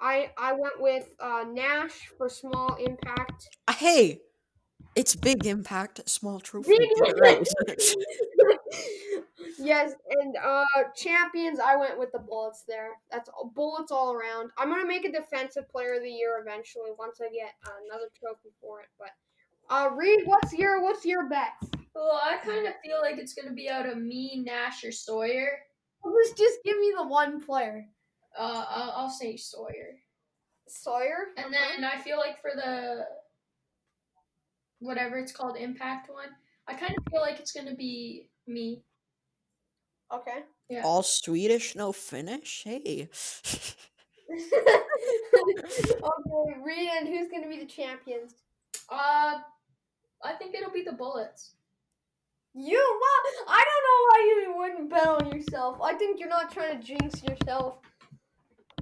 [0.01, 3.49] I I went with uh, Nash for small impact.
[3.71, 4.21] Hey,
[4.97, 6.77] it's big impact, small trophy.
[6.77, 7.49] Big Get it right.
[9.59, 10.65] yes, and uh
[10.97, 12.91] champions, I went with the bullets there.
[13.11, 14.51] That's all, bullets all around.
[14.59, 18.51] I'm gonna make a defensive player of the year eventually once I get another trophy
[18.61, 18.89] for it.
[18.99, 19.11] But
[19.73, 21.53] uh, Reed, what's your what's your bet?
[21.95, 25.59] Well, I kind of feel like it's gonna be out of me, Nash, or Sawyer.
[26.05, 27.87] Let's just give me the one player.
[28.39, 29.99] Uh, I'll, I'll say Sawyer.
[30.67, 31.29] Sawyer.
[31.37, 33.07] And then I feel like for the
[34.81, 36.29] whatever it's called, impact one,
[36.67, 38.83] I kind of feel like it's gonna be me.
[40.13, 40.41] Okay.
[40.69, 40.83] Yeah.
[40.85, 42.63] All Swedish, no Finnish.
[42.65, 43.09] Hey.
[44.31, 44.47] okay,
[46.63, 48.35] Reed, and who's gonna be the champions?
[48.89, 49.41] Uh,
[50.23, 51.55] I think it'll be the Bullets.
[52.55, 55.81] You, well, I don't know why you wouldn't bet on yourself.
[55.83, 57.79] I think you're not trying to jinx yourself.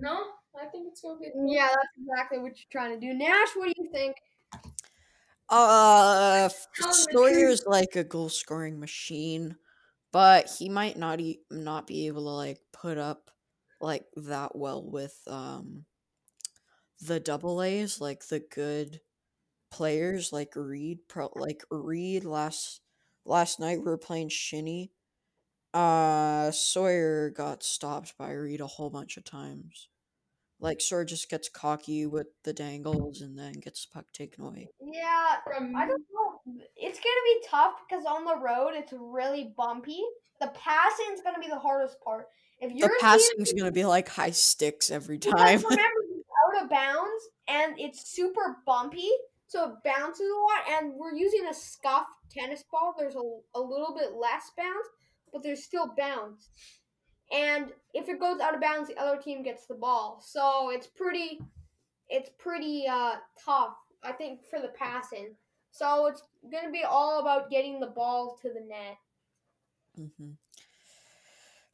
[0.01, 1.31] No, I think it's gonna be.
[1.47, 3.13] Yeah, that's exactly what you're trying to do.
[3.15, 4.17] Nash, what do you think?
[5.51, 9.57] Uh, Tell him the Sawyer's like a goal scoring machine,
[10.13, 13.31] but he might not e- not be able to like put up
[13.81, 15.85] like that well with um
[17.01, 19.01] the double A's, like the good
[19.71, 21.01] players like Reed.
[21.09, 22.81] Pro like Reed last
[23.25, 24.93] last night we were playing Shinny.
[25.75, 29.89] Uh, Sawyer got stopped by Reed a whole bunch of times.
[30.61, 34.69] Like Sawyer just gets cocky with the dangles and then gets puck taken away.
[34.81, 36.41] Yeah, I don't know.
[36.77, 40.01] It's gonna be tough because on the road it's really bumpy.
[40.41, 42.27] The passing's gonna be the hardest part.
[42.61, 45.35] If you're The team- passing's gonna be like high sticks every time.
[45.71, 49.11] remember, out of bounds and it's super bumpy,
[49.47, 50.83] so it bounces a lot.
[50.83, 52.95] And we're using a scuffed tennis ball.
[52.99, 54.87] There's a, a little bit less bounce,
[55.33, 56.49] but there's still bounce.
[57.33, 60.23] And if it goes out of bounds, the other team gets the ball.
[60.25, 61.41] So it's pretty,
[62.09, 63.75] it's pretty uh, tough.
[64.03, 65.35] I think for the passing.
[65.71, 68.97] So it's gonna be all about getting the ball to the net.
[69.99, 70.31] Mm-hmm.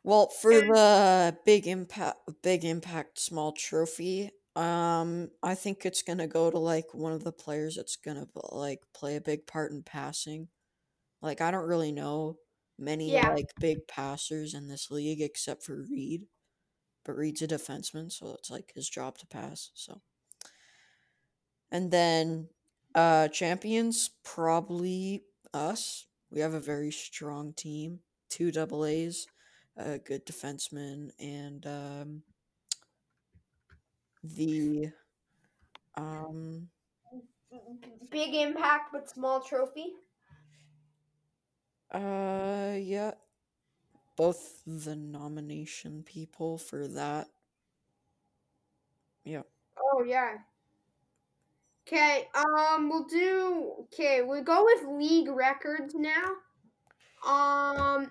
[0.03, 6.51] Well, for the big impact, big impact, small trophy, um, I think it's gonna go
[6.51, 10.49] to like one of the players that's gonna like play a big part in passing.
[11.23, 12.37] Like I don't really know
[12.79, 13.35] many Yeah.
[13.37, 16.27] like big passers in this league except for Reed,
[17.05, 19.71] but Reed's a defenseman, so it's like his job to pass.
[19.75, 20.03] So,
[21.71, 22.49] and then
[22.95, 26.07] uh, champions probably us.
[26.31, 29.27] We have a very strong team, two double A's
[29.77, 32.23] a good defenseman and um
[34.25, 34.93] the
[35.97, 36.71] um
[38.11, 39.95] Big impact, but small trophy.
[41.95, 43.13] Uh yeah
[44.17, 47.29] both the nomination people for that
[49.25, 49.43] yeah
[49.95, 50.33] Oh yeah.
[51.87, 53.73] Okay, um, we'll do.
[53.85, 56.33] Okay, we'll go with league records now.
[57.27, 58.11] Um,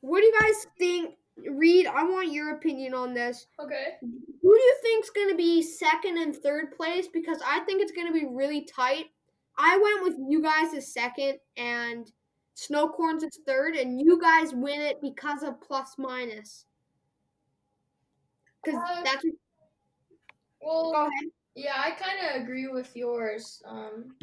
[0.00, 1.14] what do you guys think?
[1.50, 3.46] Reed, I want your opinion on this.
[3.58, 3.96] okay.
[4.02, 7.08] Who do you think's gonna be second and third place?
[7.12, 9.06] Because I think it's gonna be really tight.
[9.56, 12.10] I went with you guys as second, and
[12.56, 16.66] Snowcorns is third, and you guys win it because of plus minus.
[18.64, 19.24] Because Uh, that's
[20.60, 21.30] Well, go ahead.
[21.54, 23.62] yeah, I kind of agree with yours.
[23.66, 24.16] Um,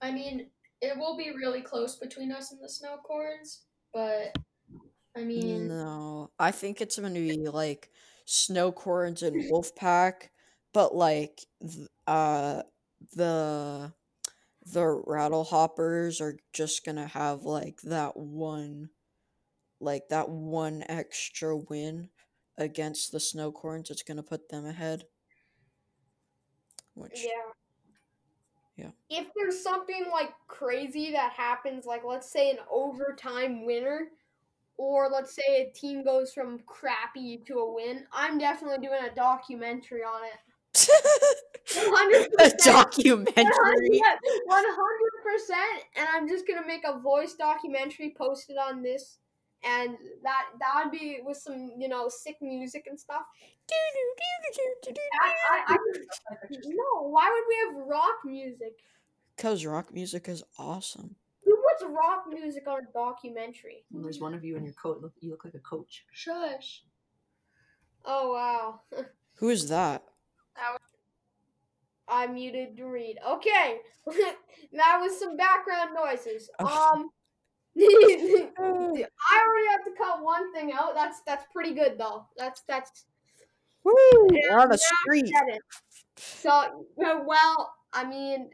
[0.00, 4.36] I mean, it will be really close between us and the Snowcorns, but
[5.16, 7.90] I mean, no i think it's gonna be like
[8.26, 10.28] snowcorns and wolfpack
[10.72, 12.62] but like th- uh
[13.14, 13.92] the
[14.66, 18.88] the rattle hoppers are just gonna have like that one
[19.80, 22.08] like that one extra win
[22.56, 25.04] against the snowcorns it's gonna put them ahead
[26.94, 27.52] which Yeah.
[28.76, 28.90] Yeah.
[29.08, 34.08] If there's something like crazy that happens, like let's say an overtime winner,
[34.76, 39.14] or let's say a team goes from crappy to a win, I'm definitely doing a
[39.14, 40.88] documentary on it.
[41.66, 42.26] 100%.
[42.40, 44.02] a documentary.
[44.46, 49.18] One hundred percent, and I'm just gonna make a voice documentary posted on this,
[49.64, 53.22] and that that would be with some you know sick music and stuff.
[55.22, 55.76] I, I, I,
[56.66, 58.74] no, why would we have rock music?
[59.36, 61.16] Because rock music is awesome.
[61.44, 63.84] Who puts rock music on a documentary?
[63.90, 66.04] When there's one of you in your coat, look, you look like a coach.
[66.12, 66.82] Shush.
[68.04, 68.80] Oh wow,
[69.36, 70.04] Who is that?
[72.08, 73.16] I muted to read.
[73.26, 73.78] Okay,
[74.72, 76.50] that was some background noises.
[76.58, 76.92] Oh.
[76.94, 77.10] Um.
[77.76, 80.94] I already have to cut one thing out.
[80.94, 82.26] That's that's pretty good though.
[82.36, 83.06] That's that's
[83.84, 83.94] Woo!
[84.30, 85.30] We're on a street.
[86.16, 88.50] So, well, I mean,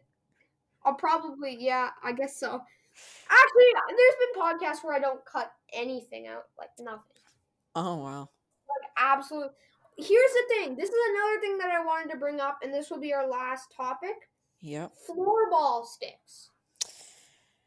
[0.84, 2.60] I'll probably, yeah, I guess so.
[3.30, 7.00] Actually, there's been podcasts where I don't cut anything out, like nothing.
[7.76, 8.20] Oh wow.
[8.20, 9.52] Like, absolute.
[10.02, 12.90] Here's the thing this is another thing that I wanted to bring up, and this
[12.90, 14.16] will be our last topic
[14.60, 14.92] Yep.
[15.08, 16.50] floorball sticks.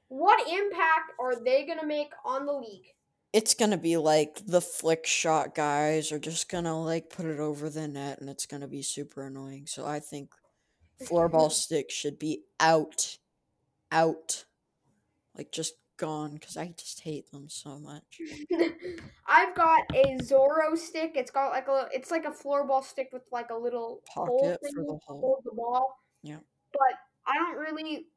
[0.07, 2.85] What impact are they going to make on the league?
[3.33, 7.67] It's gonna be like the flick shot guys are just gonna like put it over
[7.67, 9.65] the net and it's gonna be super annoying.
[9.65, 10.29] So I think
[11.01, 13.17] floorball sticks should be out.
[13.91, 14.45] Out.
[15.35, 18.19] Like just gone because I just hate them so much.
[19.27, 21.13] I've got a Zorro stick.
[21.15, 24.59] It's got like a it's like a floorball stick with like a little hole Pocket
[24.63, 25.19] thing for the to hole.
[25.21, 25.97] hold the ball.
[26.23, 26.37] Yeah.
[26.71, 28.07] But I don't really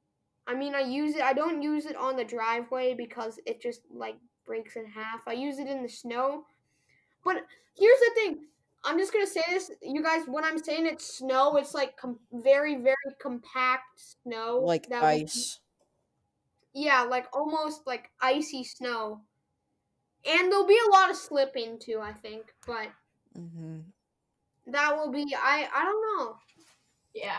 [0.47, 3.83] I mean I use it I don't use it on the driveway because it just
[3.93, 5.21] like breaks in half.
[5.27, 6.45] I use it in the snow.
[7.25, 7.37] But
[7.77, 8.39] here's the thing.
[8.85, 10.23] I'm just gonna say this, you guys.
[10.29, 13.83] When I'm saying it's snow, it's like com- very, very compact
[14.23, 15.59] snow, Like ice.
[16.77, 19.23] Yeah, like almost like icy snow.
[20.27, 22.53] And there'll be a lot of slipping too, I think.
[22.67, 22.89] But
[23.35, 23.81] hmm
[24.67, 26.37] that will be I I don't know.
[27.15, 27.39] Yeah.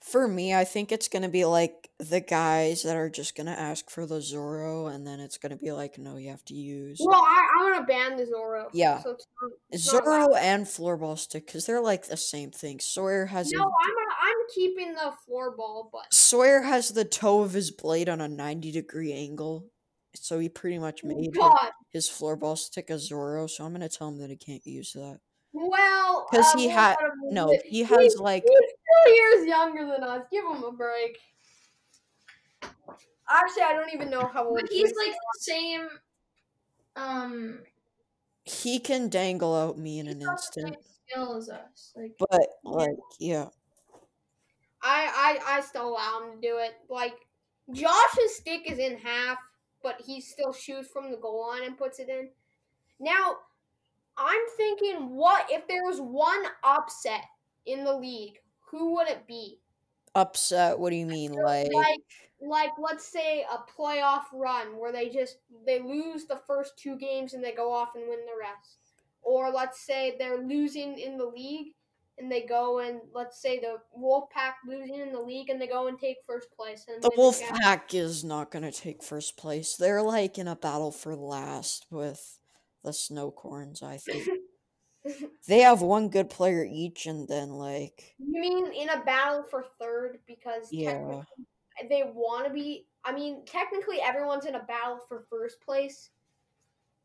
[0.00, 3.90] For me, I think it's gonna be like the guys that are just gonna ask
[3.90, 7.20] for the Zorro, and then it's gonna be like, no, you have to use Well,
[7.22, 8.70] I I want to ban the Zorro.
[8.72, 9.02] Yeah.
[9.02, 12.80] So it's not, it's not and floorball stick because they're like the same thing.
[12.80, 14.05] Sawyer has No, a, I'm a, I'm
[14.54, 19.12] keeping the floorball, but Sawyer has the toe of his blade on a ninety degree
[19.12, 19.66] angle,
[20.14, 21.70] so he pretty much made his, God.
[21.92, 23.48] his floorball stick a Zorro.
[23.48, 25.20] So I'm gonna tell him that he can't use that.
[25.52, 26.96] Well, 'Cause uh, he we'll had-
[27.30, 28.60] No, he has He's- like He's
[29.06, 30.22] two years younger than us.
[30.30, 31.18] Give him a break.
[33.28, 34.96] Actually, I don't even know how old But he's is.
[34.96, 35.88] like the same.
[36.94, 37.60] Um.
[38.44, 40.86] he can dangle out me in He's an got the same instant.
[41.10, 41.92] skill as us.
[41.96, 42.12] Like.
[42.18, 43.48] But like, yeah,
[44.86, 46.74] I, I I still allow him to do it.
[46.88, 47.26] Like
[47.72, 49.38] Josh's stick is in half,
[49.82, 52.28] but he still shoots from the goal line and puts it in.
[53.00, 53.36] Now,
[54.16, 57.24] I'm thinking, what if there was one upset
[57.66, 58.38] in the league?
[58.70, 59.58] Who would it be?
[60.16, 60.78] upset.
[60.78, 61.68] What do you mean, like?
[61.72, 62.00] Like,
[62.40, 67.34] like let's say a playoff run where they just they lose the first two games
[67.34, 68.78] and they go off and win the rest,
[69.22, 71.74] or let's say they're losing in the league
[72.18, 75.88] and they go and let's say the Wolfpack losing in the league and they go
[75.88, 77.50] and take first place and The win Wolf game.
[77.50, 79.76] Pack is not gonna take first place.
[79.76, 82.38] They're like in a battle for last with
[82.84, 83.82] the Snowcorns.
[83.82, 84.28] I think
[85.48, 89.64] they have one good player each, and then like You mean in a battle for
[89.80, 91.24] third because yeah, technically
[91.88, 92.86] they want to be?
[93.04, 96.10] I mean, technically everyone's in a battle for first place.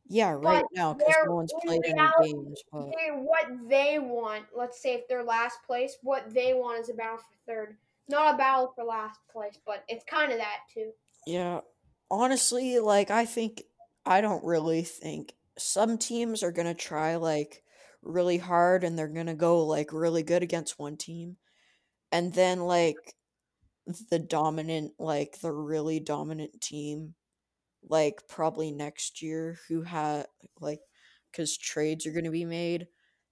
[0.08, 2.62] Yeah, right but now because no one's played any games.
[2.72, 6.90] But they, what they want, let's say if they're last place, what they want is
[6.90, 7.78] a battle for third.
[8.10, 10.92] Not a battle for last place, but it's kind of that too.
[11.26, 11.62] yeah,
[12.10, 13.64] honestly, like I think
[14.06, 17.64] I don't really think some teams are gonna try like
[18.02, 21.38] really hard and they're gonna go like really good against one team,
[22.12, 23.16] and then like
[24.10, 27.16] the dominant, like the really dominant team,
[27.88, 30.28] like probably next year, who had
[30.60, 30.80] like
[31.32, 32.88] because trades are gonna be made,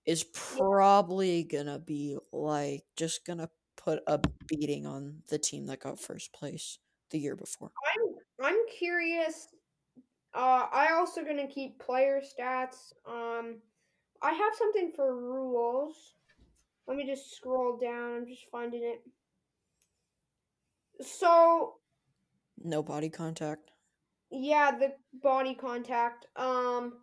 [0.05, 5.99] is probably gonna be like just gonna put a beating on the team that got
[5.99, 6.79] first place
[7.11, 7.71] the year before.
[7.95, 9.47] I'm I'm curious.
[10.33, 12.93] Uh, I also gonna keep player stats.
[13.07, 13.57] Um,
[14.21, 16.13] I have something for rules.
[16.87, 18.15] Let me just scroll down.
[18.15, 19.01] I'm just finding it.
[21.05, 21.75] So
[22.57, 23.71] No body contact.
[24.31, 26.27] Yeah, the body contact.
[26.35, 26.93] Um,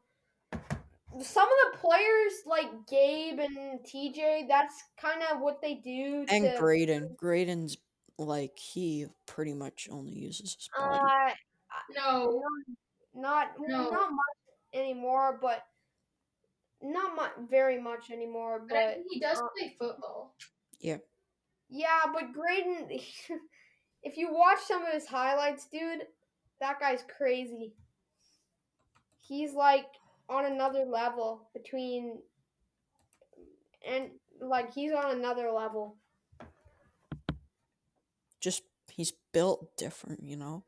[1.20, 4.48] some of the players like Gabe and TJ.
[4.48, 6.24] That's kind of what they do.
[6.28, 7.16] And to, Graydon.
[7.16, 7.76] Graydon's
[8.18, 11.00] like he pretty much only uses his body.
[11.00, 11.30] Uh,
[11.94, 12.42] No,
[13.14, 13.90] not No.
[13.90, 14.36] not much
[14.72, 15.66] anymore, but
[16.82, 18.64] not much, very much anymore.
[18.68, 20.34] but I But he does uh, play football.
[20.80, 20.98] Yeah.
[21.68, 22.88] Yeah, but Graydon,
[24.02, 26.06] if you watch some of his highlights, dude,
[26.60, 27.74] that guy's crazy.
[29.20, 29.86] He's like
[30.28, 32.18] on another level between,
[33.86, 35.96] and like he's on another level.
[38.40, 40.62] Just he's built different, you know.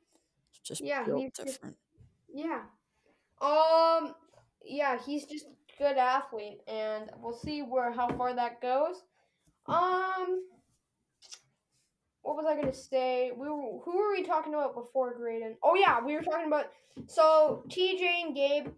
[0.63, 1.77] Just Yeah, built he's just- different.
[2.33, 2.63] Yeah.
[3.41, 4.15] Um.
[4.65, 9.03] Yeah, he's just a good athlete, and we'll see where how far that goes.
[9.67, 10.45] Um.
[12.49, 13.33] I gonna say?
[13.37, 15.57] We were, who were we talking about before Graydon?
[15.63, 16.67] Oh yeah, we were talking about
[17.07, 18.69] so TJ and Gabe.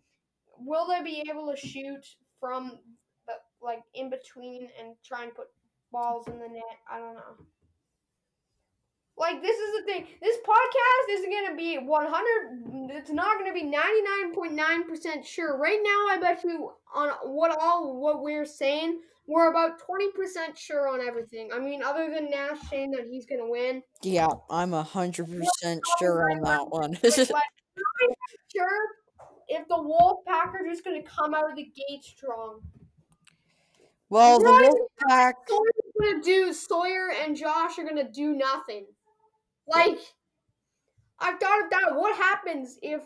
[0.59, 2.05] Will they be able to shoot
[2.39, 2.79] from
[3.27, 5.49] the like in between and try and put
[5.93, 6.79] balls in the net?
[6.91, 7.47] I don't know.
[9.17, 10.07] Like this is the thing.
[10.23, 12.91] This podcast isn't gonna be 100.
[12.97, 15.59] It's not gonna be 99.9 percent sure.
[15.59, 20.59] Right now, I bet you on what all what we're saying, we're about 20 percent
[20.59, 21.51] sure on everything.
[21.53, 25.83] I mean, other than Nash saying that he's gonna win, Yeah, I'm a hundred percent
[25.99, 26.93] sure on that one.
[27.03, 28.81] like, like, I'm not sure
[29.49, 32.61] if the Wolfpack are just gonna come out of the gate strong.
[34.09, 35.35] well, the Wolfpack.
[35.49, 38.87] Sawyer's gonna do Sawyer and Josh are gonna do nothing.
[39.69, 39.99] Like
[41.21, 41.95] I've thought of that.
[41.95, 43.03] What happens if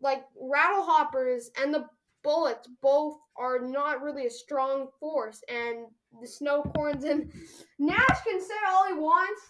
[0.00, 1.86] like Rattlehoppers and the
[2.26, 5.86] Bullets both are not really a strong force and
[6.20, 7.30] the Snowcorns and
[7.78, 9.40] Nash can say all he wants,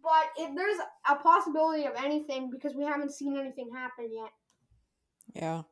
[0.00, 4.30] but if there's a possibility of anything because we haven't seen anything happen yet.
[5.34, 5.62] Yeah.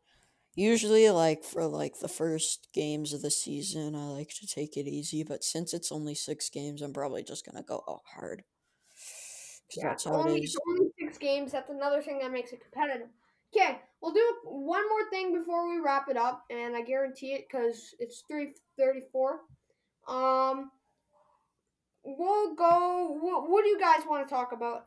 [0.56, 4.88] Usually, like for like the first games of the season, I like to take it
[4.88, 5.22] easy.
[5.22, 8.42] But since it's only six games, I'm probably just gonna go out hard.
[10.04, 11.52] how only, only six games.
[11.52, 13.06] That's another thing that makes it competitive.
[13.54, 17.46] Okay, we'll do one more thing before we wrap it up, and I guarantee it
[17.50, 19.40] because it's three thirty-four.
[20.06, 20.70] Um,
[22.04, 23.18] we'll go.
[23.20, 24.87] What, what do you guys want to talk about?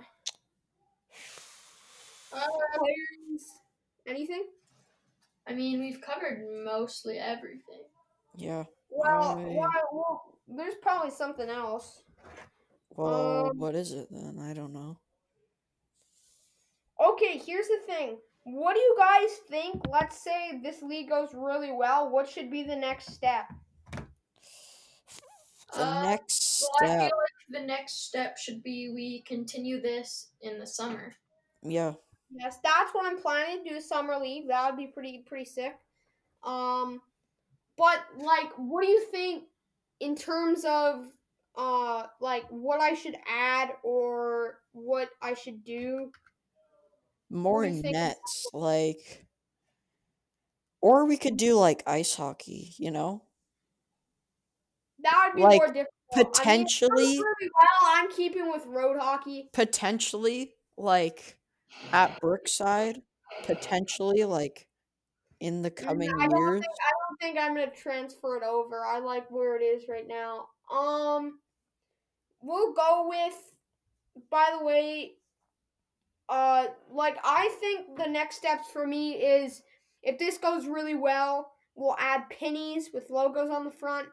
[2.34, 2.46] Uh,
[2.78, 3.46] Players?
[4.08, 4.46] Anything?
[5.48, 7.84] I mean, we've covered mostly everything.
[8.36, 8.64] Yeah.
[8.90, 9.56] Well, Alright.
[9.56, 12.04] well, well, there's probably something else.
[12.96, 14.40] Well, Um, what is it then?
[14.40, 14.98] I don't know.
[17.04, 18.18] Okay, here's the thing.
[18.44, 19.82] What do you guys think?
[19.88, 22.10] Let's say this league goes really well.
[22.10, 23.46] What should be the next step?
[25.74, 27.00] The Uh, next Well, I step.
[27.10, 31.16] feel like the next step should be we continue this in the summer.
[31.62, 31.94] Yeah.
[32.32, 33.82] Yes, that's what I'm planning to do.
[33.82, 34.48] Summer league.
[34.48, 35.78] That would be pretty pretty sick.
[36.44, 37.02] Um,
[37.78, 39.50] but like, what do you think
[40.00, 41.12] in terms of
[41.56, 46.12] uh like what I should add or what I should do?
[47.32, 49.26] More nets, like.
[50.82, 53.24] Or we could do like ice hockey, you know?
[55.04, 55.88] That would be Like, more difficult.
[56.14, 59.50] I mean, if it goes potentially- really well, I'm keeping with road hockey.
[59.54, 61.38] Potentially, like
[61.94, 63.02] at Brookside.
[63.44, 64.68] Potentially, like
[65.40, 66.62] in the coming I years.
[66.62, 68.84] think I don't think I'm gonna transfer it over.
[68.84, 70.50] I like where it is right now.
[70.72, 71.40] Um,
[72.42, 73.56] we'll go with.
[74.30, 75.16] By the way,
[76.32, 79.62] uh, like I think the next steps for me is
[80.02, 84.08] if this goes really well, we'll add pennies with logos on the front,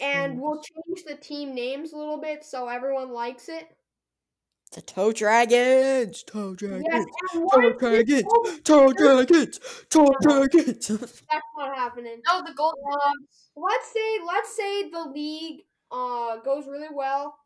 [0.00, 3.68] and we'll change the team names a little bit so everyone likes it.
[4.72, 6.24] The Toe Dragons!
[6.24, 6.84] Toe Dragons!
[6.90, 8.22] Yes, Toe what if this Dragons!
[8.24, 9.60] goes- Toe Dragons!
[9.88, 10.88] Toe Dragons!
[10.88, 12.20] That's not happening.
[12.26, 12.74] No, the gold.
[12.92, 13.12] Um,
[13.56, 15.60] let's say let's say the league
[15.92, 17.36] uh goes really well.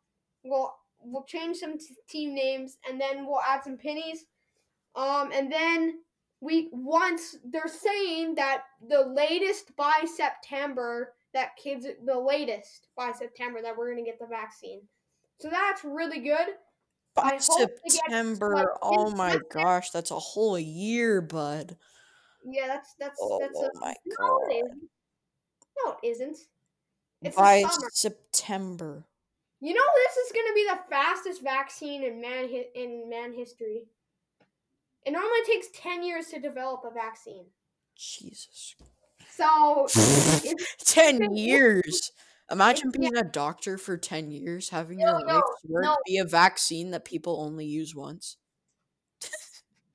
[0.43, 4.25] We'll we'll change some t- team names and then we'll add some pennies.
[4.95, 5.99] Um, and then
[6.41, 13.61] we once they're saying that the latest by September that kids the latest by September
[13.61, 14.81] that we're gonna get the vaccine.
[15.39, 16.47] So that's really good.
[17.15, 17.43] By get,
[17.87, 21.75] September, like, oh my September- gosh, that's a whole year, bud.
[22.45, 24.51] Yeah, that's that's Oh, that's a my no, god.
[24.51, 24.89] it isn't.
[25.85, 26.37] No, it isn't.
[27.21, 27.65] It's By.
[27.91, 29.03] September.
[29.61, 33.33] You know, this is going to be the fastest vaccine in man hi- in man
[33.33, 33.83] history.
[35.05, 37.45] It normally takes ten years to develop a vaccine.
[37.95, 38.75] Jesus.
[39.39, 39.87] So,
[40.85, 42.11] 10 years.
[42.51, 42.99] Imagine yeah.
[42.99, 45.97] being a doctor for 10 years, having No, your no, life's work no.
[46.05, 48.37] be a vaccine that people only use once.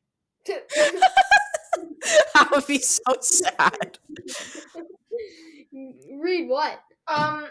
[0.46, 3.98] that would be so sad.
[5.72, 6.80] read what?
[7.08, 7.46] Um.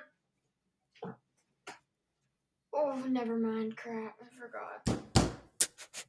[2.74, 3.78] Oh, never mind.
[3.78, 5.04] Crap, I forgot.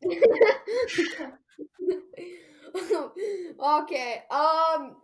[3.82, 4.22] okay.
[4.30, 4.96] Um.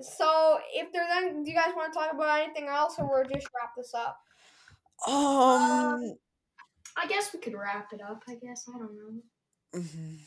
[0.00, 3.24] So, if there's any, do you guys want to talk about anything else, or we're
[3.24, 4.18] just wrap this up?
[5.06, 6.14] Um.
[6.96, 8.22] I guess we could wrap it up.
[8.28, 9.22] I guess I don't know.
[9.80, 10.18] mhm.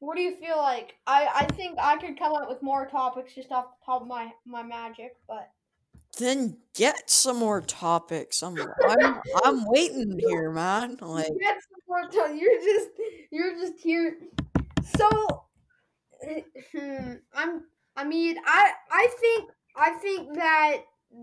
[0.00, 0.94] What do you feel like?
[1.06, 4.08] I I think I could come up with more topics just off the top of
[4.08, 5.50] my my magic, but
[6.18, 8.42] Then get some more topics.
[8.42, 8.56] I'm
[8.88, 10.96] I'm I'm waiting here, man.
[11.00, 12.88] Like get some more to- You're just
[13.30, 14.18] you're just here.
[14.96, 15.44] So,
[16.72, 17.64] hmm, I'm.
[17.96, 20.78] I mean, I I think I think that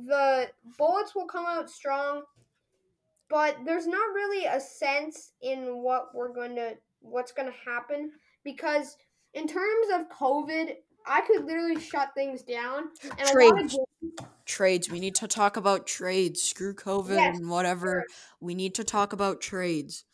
[0.07, 2.23] the bullets will come out strong,
[3.29, 8.11] but there's not really a sense in what we're going to what's going to happen
[8.43, 8.95] because
[9.33, 10.75] in terms of COVID,
[11.05, 13.77] I could literally shut things down and a lot of Trades.
[14.45, 14.89] Trades.
[14.89, 16.41] We need to talk about trades.
[16.41, 18.05] Screw COVID Yes, and whatever.
[18.39, 20.05] We need to talk about trades.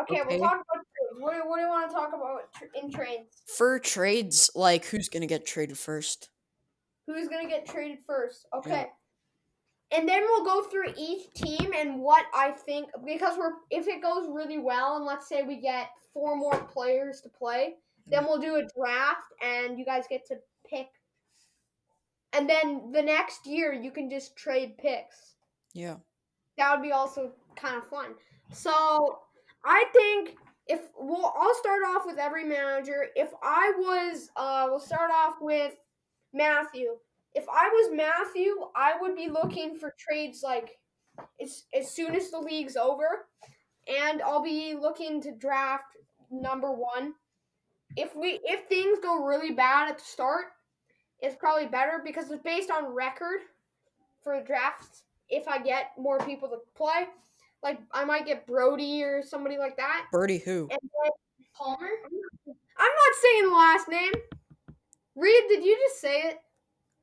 [0.00, 0.38] Okay, Okay.
[0.38, 1.22] we'll talk about trades.
[1.22, 2.42] What, do- what do you want to talk about
[2.82, 3.42] in trades?
[3.46, 6.30] For trades, like who's gonna get traded first?
[7.06, 8.46] Who's gonna get traded first?
[8.54, 8.90] Okay.
[9.90, 14.02] And then we'll go through each team and what I think because we're if it
[14.02, 17.74] goes really well and let's say we get four more players to play,
[18.06, 18.28] then mm-hmm.
[18.28, 20.36] we'll do a draft and you guys get to
[20.68, 20.88] pick.
[22.34, 25.34] And then the next year you can just trade picks.
[25.72, 25.96] Yeah.
[26.58, 28.14] that would be also kind of fun.
[28.52, 29.18] So
[29.64, 33.06] I think if well, I'll start off with every manager.
[33.16, 35.74] If I was, uh, we'll start off with
[36.32, 36.96] Matthew.
[37.34, 40.78] If I was Matthew, I would be looking for trades like
[41.40, 43.26] as as soon as the league's over,
[43.88, 45.96] and I'll be looking to draft
[46.30, 47.14] number one.
[47.96, 50.46] If we if things go really bad at the start,
[51.24, 53.40] it's probably better because it's based on record
[54.22, 57.06] for drafts if I get more people to play.
[57.62, 60.06] Like I might get Brody or somebody like that.
[60.12, 60.68] Birdie who?
[60.70, 61.10] And then,
[61.56, 61.88] Palmer?
[62.46, 64.12] I'm not saying the last name.
[65.16, 66.40] Reed, did you just say it?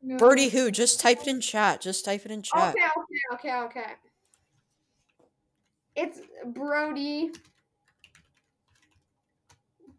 [0.03, 0.17] No.
[0.17, 0.69] Birdie who?
[0.69, 1.82] Just type it in chat.
[1.82, 2.76] Just type it in chat.
[2.76, 2.86] Okay,
[3.34, 3.93] okay, okay, okay.
[5.95, 7.32] It's Brody.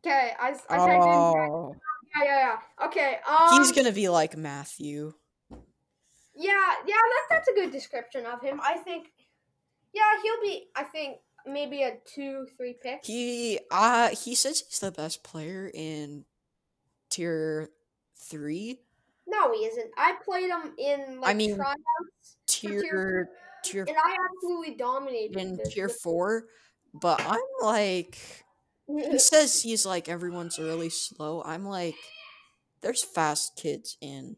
[0.05, 1.11] Okay, I, I typed in.
[1.11, 1.75] Oh,
[2.17, 2.39] Yeah, yeah,
[2.81, 2.87] yeah.
[2.87, 3.19] Okay.
[3.29, 5.15] Um, he's gonna be like Matthew.
[6.35, 8.61] Yeah, yeah, that, that's a good description of him.
[8.63, 9.13] I think.
[9.93, 10.69] Yeah, he'll be.
[10.75, 13.05] I think maybe a two, three pick.
[13.05, 16.25] He uh he says he's the best player in
[17.11, 17.71] tier
[18.17, 18.81] three.
[19.27, 19.91] No, he isn't.
[19.97, 23.29] I played him in like mean, tryouts, Tier
[23.63, 25.37] tier and I absolutely dominated.
[25.37, 26.47] in tier four.
[26.95, 28.19] But I'm like
[28.87, 31.43] he says he's like everyone's really slow.
[31.45, 31.95] I'm like
[32.81, 34.37] there's fast kids in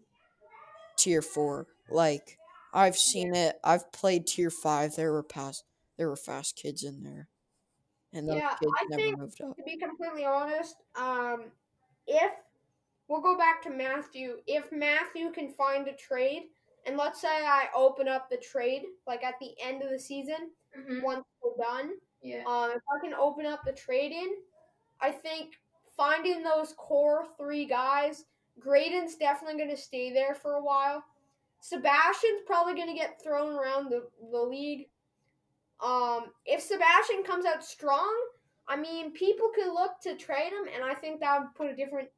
[0.96, 1.66] tier four.
[1.90, 2.38] Like
[2.72, 3.58] I've seen it.
[3.64, 4.96] I've played tier five.
[4.96, 5.64] There were past
[5.96, 7.28] there were fast kids in there.
[8.12, 9.56] And those Yeah, kids I never think- moved up.
[9.56, 11.50] to be completely honest, um,
[12.06, 12.32] if
[13.08, 16.44] we'll go back to Matthew, if Matthew can find a trade,
[16.86, 20.50] and let's say I open up the trade like at the end of the season,
[20.76, 21.02] Mhm.
[21.02, 22.42] once we're done, Yeah.
[22.46, 24.30] um, if I can open up the trade in,
[25.00, 25.54] I think
[25.96, 28.24] finding those core three guys,
[28.58, 31.04] Graydon's definitely going to stay there for a while.
[31.60, 34.88] Sebastian's probably going to get thrown around the, the league.
[35.82, 38.12] Um, if Sebastian comes out strong,
[38.68, 41.76] I mean, people could look to trade him, and I think that would put a
[41.76, 42.08] different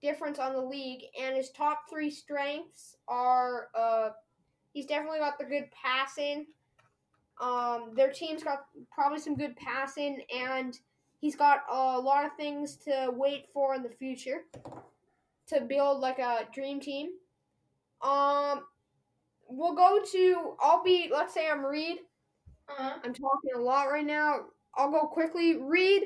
[0.00, 1.04] difference on the league.
[1.20, 4.10] And his top three strengths are, uh,
[4.72, 6.46] he's definitely got the good passing.
[7.40, 10.78] Um, their team's got probably some good passing, and
[11.20, 14.42] he's got a lot of things to wait for in the future
[15.48, 17.10] to build like a dream team.
[18.02, 18.62] Um,
[19.48, 20.54] we'll go to.
[20.60, 21.10] I'll be.
[21.12, 21.98] Let's say I'm Reed.
[22.68, 22.94] Uh-huh.
[23.04, 24.40] I'm talking a lot right now.
[24.76, 25.56] I'll go quickly.
[25.56, 26.04] Reed.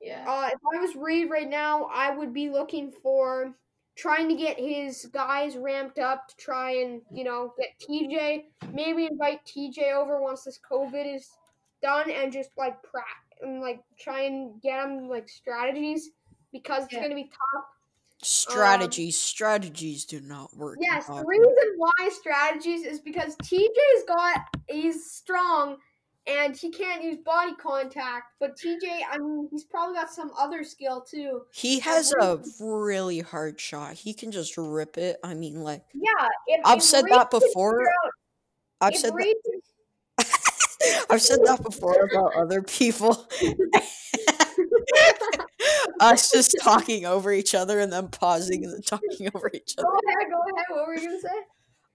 [0.00, 0.24] Yeah.
[0.26, 3.54] Uh, if I was Reed right now, I would be looking for
[3.98, 8.44] trying to get his guys ramped up to try and you know get TJ.
[8.72, 11.28] Maybe invite TJ over once this COVID is
[11.82, 13.02] done and just like pra
[13.42, 16.10] and like try and get him like strategies
[16.52, 17.02] because it's Yeah.
[17.02, 17.64] gonna be tough.
[18.22, 20.78] Strategies, strategies do not work.
[20.80, 25.76] Yes, the reason why strategies is because TJ's got he's strong
[26.28, 30.62] and he can't use body contact, but TJ, I mean, he's probably got some other
[30.62, 31.42] skill too.
[31.52, 33.94] He has a really hard shot.
[33.94, 35.18] He can just rip it.
[35.24, 37.82] I mean, like Yeah, if, I've if said Reed that before.
[37.82, 38.10] out-
[38.80, 39.16] I've said that.
[39.16, 39.60] Reed can-
[41.10, 43.26] I've said that before about other people.
[46.00, 49.88] Us just talking over each other and then pausing and then talking over each other.
[49.88, 50.64] Go ahead, go ahead.
[50.70, 51.28] What were you gonna say?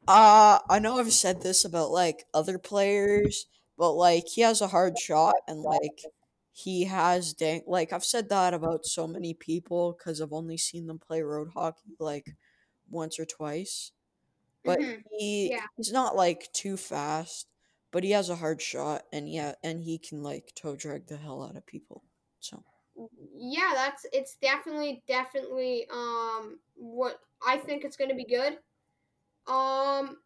[0.08, 3.46] Uh, I know I've said this about like other players,
[3.78, 6.10] but like he has a hard shot and like
[6.52, 10.88] he has dang like I've said that about so many people because I've only seen
[10.88, 12.36] them play road hockey like
[12.90, 13.92] once or twice.
[14.66, 15.68] But Mhm, he yeah.
[15.78, 17.50] he's not like too fast,
[17.92, 21.18] but he has a hard shot and yeah, and he can like toe drag the
[21.18, 22.04] hell out of people.
[22.40, 22.66] So
[23.36, 28.60] yeah, that's it's definitely definitely um what I think it's going to be good.
[29.48, 30.20] Um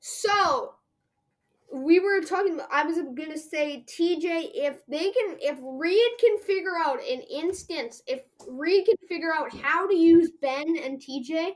[0.00, 0.76] so
[1.72, 6.76] we were talking I was to say TJ if they can if Reed can figure
[6.82, 11.52] out an instance if Reed can figure out how to use Ben and TJ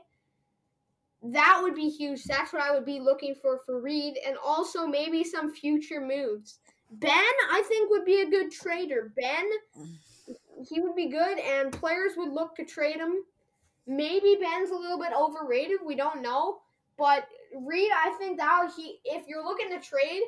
[1.23, 2.23] that would be huge.
[2.23, 6.59] That's what I would be looking for for Reed and also maybe some future moves.
[6.91, 7.11] Ben
[7.51, 9.13] I think would be a good trader.
[9.15, 9.49] Ben
[10.67, 13.23] he would be good, and players would look to trade him.
[13.87, 15.79] Maybe Ben's a little bit overrated.
[15.85, 16.59] We don't know,
[16.97, 20.21] but Reed, I think that he, if you're looking to trade,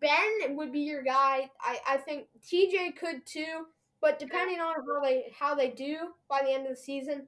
[0.00, 1.50] Ben would be your guy.
[1.60, 3.66] I, I think TJ could too,
[4.00, 5.96] but depending on how they how they do
[6.28, 7.26] by the end of the season,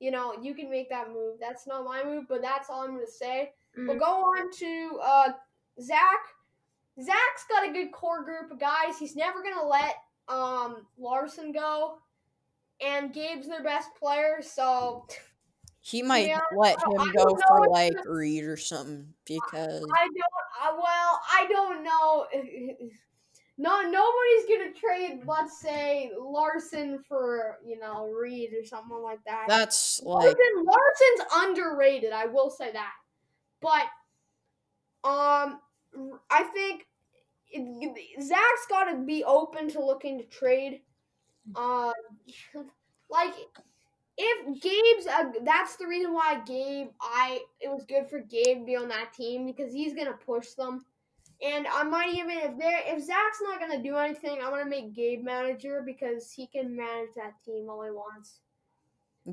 [0.00, 1.36] you know, you can make that move.
[1.40, 3.52] That's not my move, but that's all I'm gonna say.
[3.76, 4.00] We'll Mm.
[4.00, 5.32] go on to uh,
[5.80, 6.20] Zach.
[7.00, 8.98] Zach's got a good core group of guys.
[8.98, 9.96] He's never gonna let
[10.28, 11.98] um, Larson go,
[12.80, 14.40] and Gabe's their best player.
[14.42, 15.06] So
[15.82, 20.22] he might Yeah, let him go for like Reed or something because I don't.
[20.62, 22.26] Uh, well, I don't know.
[23.58, 25.20] No, nobody's gonna trade.
[25.26, 29.44] Let's say Larson for you know Reed or something like that.
[29.46, 32.12] that's like Larson, Larson's underrated.
[32.12, 32.92] I will say that,
[33.60, 33.84] but
[35.08, 35.60] um,
[36.30, 36.86] I think
[37.50, 40.80] it, Zach's got to be open to looking to trade.
[41.54, 41.92] Um,
[43.10, 43.34] like
[44.18, 46.88] if Gabe's, uh, that's the reason why Gabe.
[47.00, 50.50] I it was good for Gabe to be on that team because he's gonna push
[50.50, 50.84] them.
[51.44, 54.66] And I might even if they are if Zach's not gonna do anything, I'm gonna
[54.66, 58.40] make Gabe manager because he can manage that team all he wants.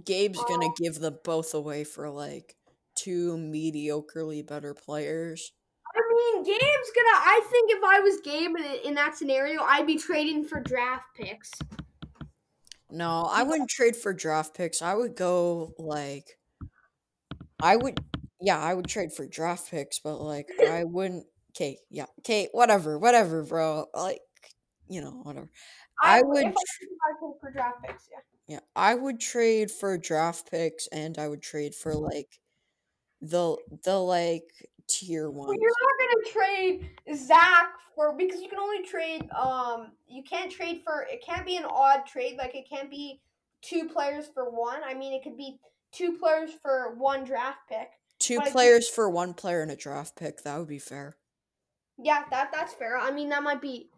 [0.06, 0.74] Gabe's gonna Oh.
[0.78, 2.56] give them both away for like
[2.96, 5.52] two mediocrely better players.
[5.96, 7.18] I mean, Gabe's gonna.
[7.26, 11.06] I think if I was Gabe in, in that scenario, I'd be trading for draft
[11.16, 11.52] picks.
[12.92, 14.82] No, I wouldn't trade for draft picks.
[14.82, 16.38] I would go like
[17.62, 18.00] I would
[18.42, 21.26] yeah, I would trade for draft picks, but like I wouldn't
[21.56, 22.06] okay, yeah.
[22.20, 23.86] Okay, whatever, whatever, bro.
[23.94, 24.22] Like,
[24.88, 25.50] you know, whatever.
[26.02, 28.20] I would I, I trade for draft picks, yeah.
[28.48, 32.40] Yeah, I would trade for draft picks and I would trade for like
[33.22, 34.52] the the like
[34.88, 35.56] tier one.
[35.60, 39.30] you're not gonna trade Zach for because you can only trade.
[39.32, 41.06] Um, you can't trade for.
[41.10, 42.38] It can't be an odd trade.
[42.38, 43.22] Like it can't be
[43.62, 44.82] two players for one.
[44.86, 45.60] I mean, it could be
[45.92, 47.90] two players for one draft pick.
[48.20, 50.44] Two I think- players for one player and a draft pick.
[50.44, 51.16] That would be fair.
[52.02, 52.98] Yeah, that that's fair.
[52.98, 53.90] I mean, that might be.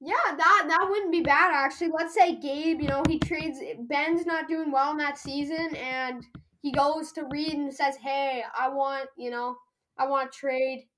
[0.00, 1.90] Yeah, that that wouldn't be bad actually.
[1.96, 3.58] Let's say Gabe, you know, he trades
[3.88, 6.24] Ben's not doing well in that season and
[6.64, 9.56] he goes to Reed and says, "Hey, I want, you know,
[9.98, 10.88] I want to trade.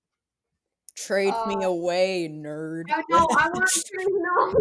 [0.95, 2.85] Trade me Uh, away, nerd.
[2.89, 4.53] No, no, I want to trade no.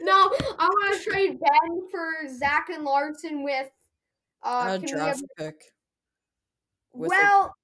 [0.00, 3.70] No, I want to trade Ben for Zach and Larson with
[4.42, 5.72] uh a can we draft have, pick.
[6.92, 7.54] with a- Well,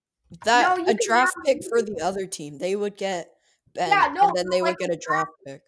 [0.45, 2.59] That you a draft pick for the other team.
[2.59, 3.35] They would get
[3.75, 5.63] Ben, Yeah, no, and then no, they would get a a draft pick.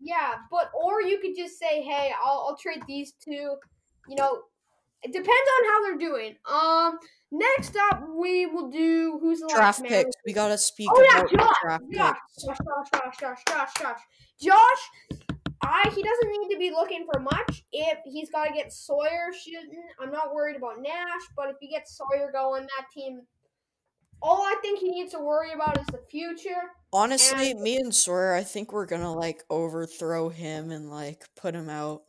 [0.00, 3.56] yeah, but or you could just say, "Hey, I'll I'll trade these two.
[4.08, 4.42] You know,
[5.04, 6.34] it depends on how they're doing.
[6.50, 6.98] Um,
[7.30, 10.16] next up we will do who's the Draft last picks.
[10.26, 11.56] We gotta speak Oh yeah, about Josh.
[11.62, 12.16] draft Josh.
[12.44, 14.00] Josh, Josh, Josh, Josh, Josh, Josh.
[14.40, 15.20] Josh,
[15.62, 17.64] I he doesn't need to be looking for much.
[17.72, 21.22] If he's got to get Sawyer shooting, I'm not worried about Nash.
[21.36, 23.22] But if he gets Sawyer going, that team.
[24.22, 26.70] All I think he needs to worry about is the future.
[26.92, 31.68] Honestly, me and Sawyer, I think we're gonna like overthrow him and like put him
[31.68, 32.02] out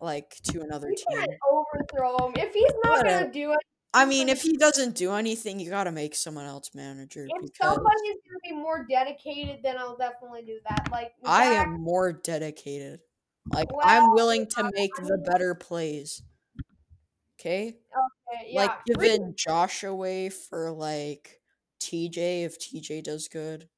[0.00, 1.18] like to another We team.
[1.18, 3.58] can't overthrow him if he's not gonna do it.
[3.92, 7.74] I mean, if he doesn't do anything, you gotta make someone else manager If because
[7.74, 10.88] somebody is gonna be more dedicated, then I'll definitely do that.
[10.92, 13.00] Like I am more dedicated.
[13.52, 16.22] Like I'm willing to I- make the better plays.
[17.40, 17.68] Okay?
[18.28, 21.40] okay, yeah, like giving Josh away for like
[21.80, 23.68] TJ if TJ does good.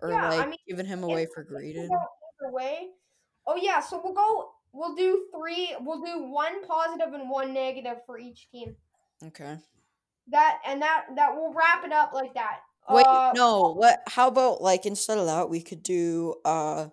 [0.00, 1.88] Or Yeah, I like mean, giving him away for Graydon.
[1.88, 2.88] go either way.
[3.46, 4.50] Oh yeah, so we'll go.
[4.72, 5.76] We'll do three.
[5.80, 8.74] We'll do one positive and one negative for each team.
[9.24, 9.56] Okay.
[10.28, 12.60] That and that that will wrap it up like that.
[12.90, 13.72] Wait, Uh, no.
[13.74, 14.02] What?
[14.06, 16.88] How about like instead of that, we could do uh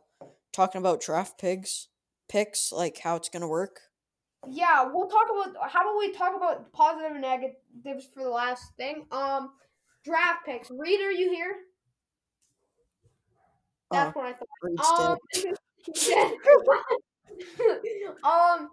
[0.51, 1.87] talking about draft picks,
[2.27, 3.79] picks, like how it's gonna work.
[4.47, 5.69] Yeah, we'll talk about.
[5.69, 9.05] How about we talk about positive and negatives for the last thing?
[9.11, 9.51] Um,
[10.03, 10.69] draft picks.
[10.71, 11.55] Reed, are you here?
[13.91, 15.11] That's Oh, what I thought.
[15.11, 15.17] Um.
[18.23, 18.69] um,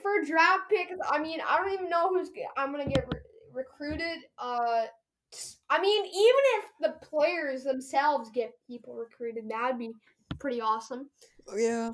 [0.00, 3.20] for draft picks, I mean, I don't even know who's I'm gonna get re-
[3.52, 4.18] recruited.
[4.38, 4.86] Uh,
[5.70, 9.92] I mean, even if the players themselves get people recruited, that'd be
[10.38, 11.08] pretty awesome.
[11.54, 11.92] yeah,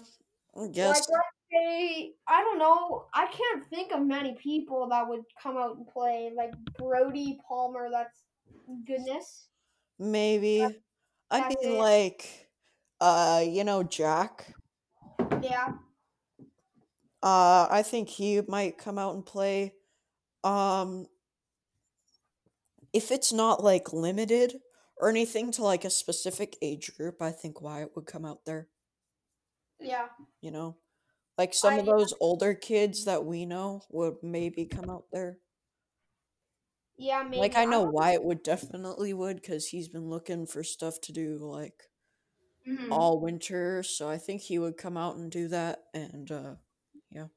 [0.60, 0.88] I guess.
[0.88, 1.08] let's
[1.52, 5.86] say, I don't know, I can't think of many people that would come out and
[5.86, 6.30] play.
[6.36, 8.24] Like Brody Palmer, that's
[8.86, 9.48] goodness.
[9.98, 10.66] Maybe.
[11.30, 11.78] I mean, it.
[11.78, 12.48] like,
[13.00, 14.52] uh, you know, Jack.
[15.42, 15.74] Yeah,
[17.22, 19.74] Uh, I think he might come out and play.
[20.44, 21.06] Um,
[22.92, 24.60] if it's not like limited
[24.96, 28.68] or anything to like a specific age group, I think Wyatt would come out there.
[29.80, 30.08] yeah.
[30.40, 30.76] You know,
[31.36, 35.38] like some of I- those older kids that we know would maybe come out there.
[36.96, 37.38] Yeah, maybe.
[37.38, 41.36] Like I know Wyatt would definitely would because he's been looking for stuff to do
[41.38, 41.84] like
[42.68, 42.92] Mhm.
[42.92, 43.82] all winter.
[43.82, 45.84] So I think he would come out and do that.
[45.94, 46.54] And uh,
[47.10, 47.28] yeah.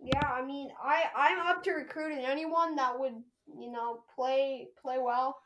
[0.00, 3.22] Yeah, I mean, I I'm up to recruiting anyone that would
[3.58, 5.38] you know play play well.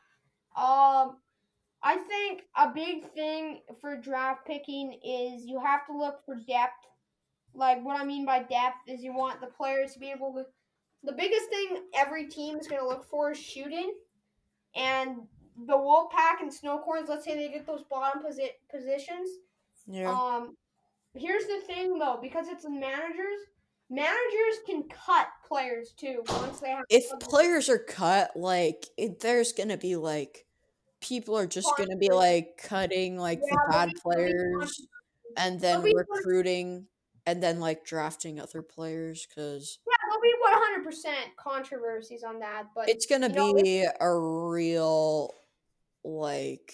[0.55, 1.17] Um,
[1.83, 6.85] I think a big thing for draft picking is you have to look for depth.
[7.53, 10.45] Like what I mean by depth is you want the players to be able to.
[11.03, 13.93] The biggest thing every team is going to look for is shooting,
[14.75, 15.27] and
[15.65, 17.07] the Wolfpack and Snowcorns.
[17.07, 19.29] Let's say they get those bottom posi- positions.
[19.87, 20.55] yeah, Um,
[21.15, 23.39] here's the thing though, because it's managers,
[23.89, 26.85] managers can cut players too once they have.
[26.89, 30.45] if players are cut, like it, there's gonna be like
[31.01, 34.87] people are just gonna be like cutting like Yeah, the bad be- be players
[35.37, 36.87] and then recruiting
[37.25, 42.39] and then like drafting other players because yeah, there'll be one hundred percent controversies on
[42.39, 45.33] that, but it's gonna you know, be a real
[46.03, 46.73] like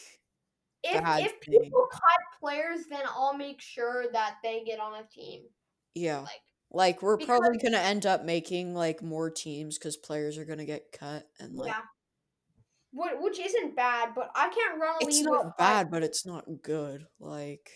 [0.83, 2.01] if if people cut
[2.41, 5.43] players, then I'll make sure that they get on a team.
[5.95, 10.37] yeah Like like we're because- probably gonna end up making like more teams because players
[10.37, 11.81] are gonna get cut and like yeah,
[12.93, 15.91] Wh- which isn't bad, but I can't run a it's league with not five- bad
[15.91, 17.69] but it's not good like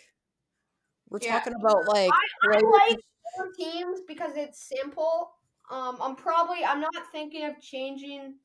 [1.09, 1.37] we're Yeah.
[1.39, 2.99] talking about like I players- like
[3.35, 5.31] four teams because it's simple.
[5.69, 8.35] Um, I'm probably I'm not thinking of changing,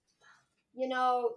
[0.75, 1.37] you know,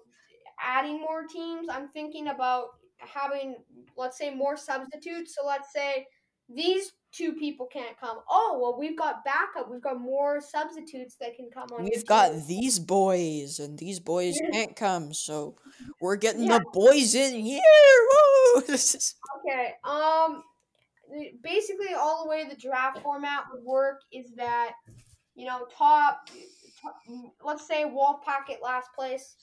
[0.60, 1.68] adding more teams.
[1.70, 3.56] I'm thinking about having
[3.97, 5.36] let's say more substitutes.
[5.36, 6.08] So let's say
[6.49, 8.20] these two people can't come.
[8.30, 9.70] Oh well, we've got backup.
[9.72, 11.84] We've got more substitutes that can come on.
[11.86, 12.43] We've got team.
[12.47, 15.56] these boys, and these boys can't come, so
[16.01, 16.60] we're getting Yeah.
[16.60, 17.62] the boys in here.
[18.56, 18.62] Woo!
[19.47, 19.74] Okay.
[19.84, 20.43] Um.
[21.43, 24.72] Basically, all the way the draft format would work is that,
[25.36, 26.29] you know, top,
[26.81, 26.95] top
[27.43, 29.36] let's say Wolfpack at last place,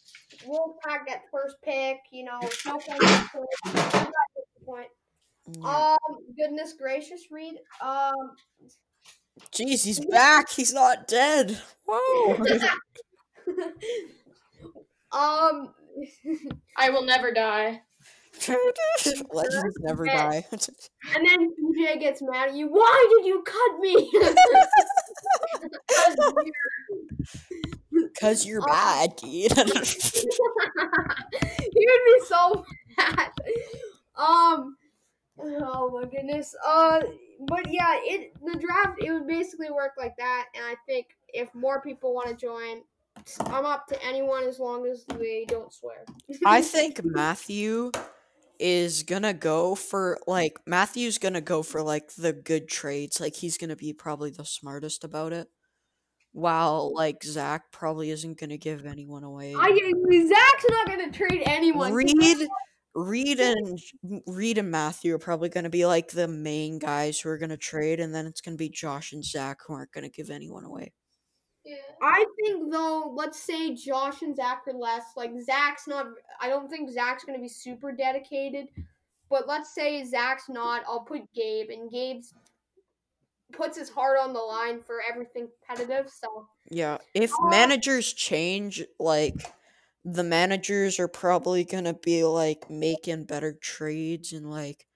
[0.47, 1.99] Wolfpack at first pick.
[2.11, 3.49] You know, Snowflake at first.
[3.67, 4.89] you got the point.
[5.59, 5.97] Yeah.
[6.09, 6.17] Um.
[6.37, 7.55] Goodness gracious, Reed.
[7.81, 8.33] Um.
[9.53, 10.51] Jeez, he's back.
[10.51, 11.61] He's not dead.
[11.87, 12.37] Whoa.
[15.13, 15.75] um.
[16.77, 17.83] I will never die.
[19.33, 20.17] Legends never Yes.
[20.17, 20.45] die.
[21.15, 22.69] And then PJ gets mad at you.
[22.69, 24.11] Why did you cut me?
[28.21, 29.53] Cause you're Um, bad, kid.
[29.53, 29.61] he
[31.87, 32.65] would be so
[32.97, 33.31] mad.
[34.17, 34.77] Um.
[35.39, 36.55] Oh my goodness.
[36.67, 37.03] Uh.
[37.49, 41.53] But yeah, it the draft it would basically work like that, and I think if
[41.55, 42.83] more people want to join,
[43.47, 46.05] I'm up to anyone as long as they don't swear.
[46.47, 47.91] I think Matthew
[48.59, 53.21] is gonna go for like Matthew's gonna go for like the good trades.
[53.21, 55.49] Like he's gonna be probably the smartest about it.
[56.33, 59.55] While like Zach probably isn't gonna give anyone away.
[59.57, 59.93] I
[60.29, 61.93] Zach's not gonna trade anyone.
[61.93, 62.49] Reed,
[62.95, 63.79] Reed and
[64.27, 68.01] Reed and Matthew are probably gonna be like the main guys who are gonna trade,
[68.01, 70.93] and then it's gonna be Josh and Zach who aren't gonna give anyone away.
[71.65, 71.77] Yeah.
[72.01, 75.05] I think though, let's say Josh and Zach are less.
[75.17, 76.07] Like Zach's not.
[76.41, 78.69] I don't think Zach's gonna be super dedicated.
[79.31, 80.83] But let's say Zach's not.
[80.87, 82.35] I'll put Gabe, and Gabe's
[83.53, 86.11] puts his heart on the line for everything competitive.
[86.11, 89.53] So Yeah, if Uh, managers change, like
[90.05, 94.87] the managers are probably gonna be like making better trades and like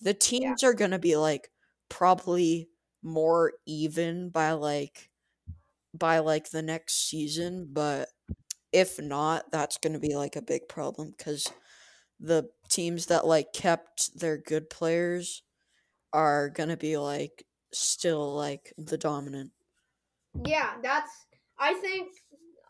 [0.00, 1.50] the teams are gonna be like
[1.88, 2.68] probably
[3.02, 5.10] more even by like
[5.96, 8.08] by like the next season, but
[8.72, 11.46] if not, that's gonna be like a big problem because
[12.20, 15.42] the teams that like kept their good players
[16.12, 19.52] are gonna be like still like the dominant.
[20.44, 21.10] yeah, that's.
[21.58, 22.08] I think.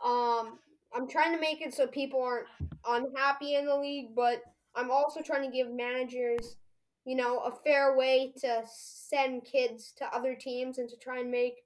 [0.05, 0.59] Um,
[0.95, 2.47] I'm trying to make it so people aren't
[2.87, 4.41] unhappy in the league, but
[4.75, 6.57] I'm also trying to give managers
[7.07, 11.31] you know, a fair way to send kids to other teams and to try and
[11.31, 11.63] make,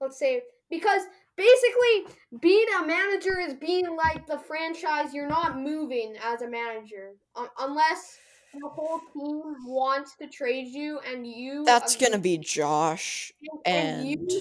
[0.00, 0.42] let's say,
[0.72, 1.02] because
[1.36, 5.12] basically being a manager is being like the franchise.
[5.12, 8.16] You're not moving as a manager un- unless
[8.54, 11.62] the whole team wants to trade you and you.
[11.64, 13.32] That's agree- gonna be Josh,
[13.66, 14.40] and you.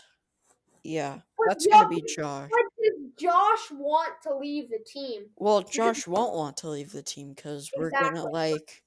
[0.84, 2.50] yeah, that's gonna be Josh.
[3.18, 5.26] Josh want to leave the team?
[5.36, 8.84] Well, Josh won't want to leave the team because we're gonna like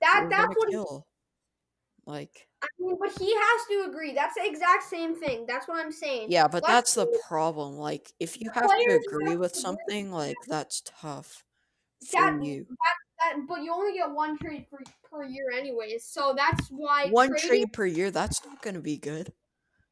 [0.00, 0.82] That that's what he.
[2.06, 4.14] Like I mean, but he has to agree.
[4.14, 5.44] That's the exact same thing.
[5.46, 6.28] That's what I'm saying.
[6.30, 7.76] yeah, but Let's that's the see- problem.
[7.76, 9.62] Like if you have to Players agree have with to agree.
[9.62, 11.44] something, like that's tough
[12.12, 12.66] That- for you.
[12.68, 14.78] That, but you only get one trade per,
[15.10, 16.04] per year, anyways.
[16.04, 19.32] So that's why One trading, trade per year, that's not gonna be good.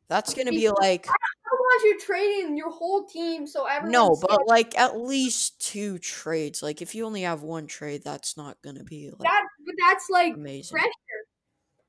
[0.08, 1.14] That's gonna be Because like I
[1.50, 3.46] don't want you trading your whole team.
[3.46, 3.92] So everyone.
[3.92, 6.62] no, but like at least two trades.
[6.62, 9.42] Like if you only have one trade, that's not gonna be like that.
[9.64, 10.78] But that's like amazing.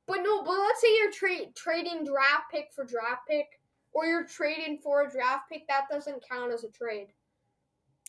[0.07, 3.47] But no, but let's say you're tra- trading draft pick for draft pick,
[3.93, 5.67] or you're trading for a draft pick.
[5.67, 7.07] That doesn't count as a trade.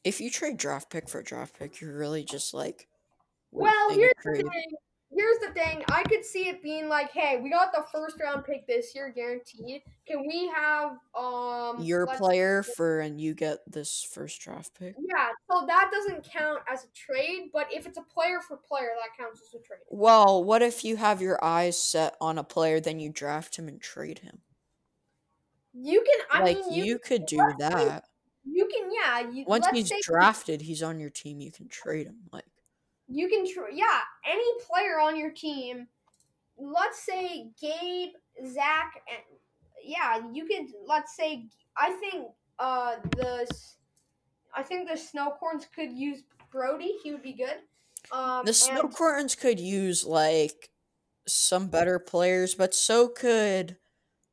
[0.04, 2.88] If you trade draft pick for draft pick, you're really just like
[3.50, 4.70] Well, here's the thing.
[5.16, 5.82] Here's the thing.
[5.90, 9.10] I could see it being like, hey, we got the first round pick this year,
[9.14, 9.82] guaranteed.
[10.06, 14.94] Can we have um your player for and you get this first draft pick.
[14.98, 18.90] Yeah, so that doesn't count as a trade, but if it's a player for player,
[19.00, 19.80] that counts as a trade.
[19.88, 23.68] Well, what if you have your eyes set on a player, then you draft him
[23.68, 24.40] and trade him?
[25.72, 28.04] You can, I like mean, you, you, could do that.
[28.44, 29.30] you can, yeah.
[29.30, 31.40] You, Once he's say drafted, he's on your team.
[31.40, 32.16] You can trade him.
[32.32, 32.46] Like
[33.08, 35.86] you can, tr- yeah, any player on your team.
[36.58, 38.10] Let's say Gabe,
[38.46, 39.38] Zach, and
[39.82, 40.66] yeah, you could.
[40.86, 41.46] Let's say
[41.76, 42.28] I think
[42.58, 43.46] uh the,
[44.54, 46.94] I think the Snowcorns could use Brody.
[47.02, 47.56] He would be good.
[48.12, 50.70] Um, the Snowcorns could use like
[51.26, 53.76] some better players, but so could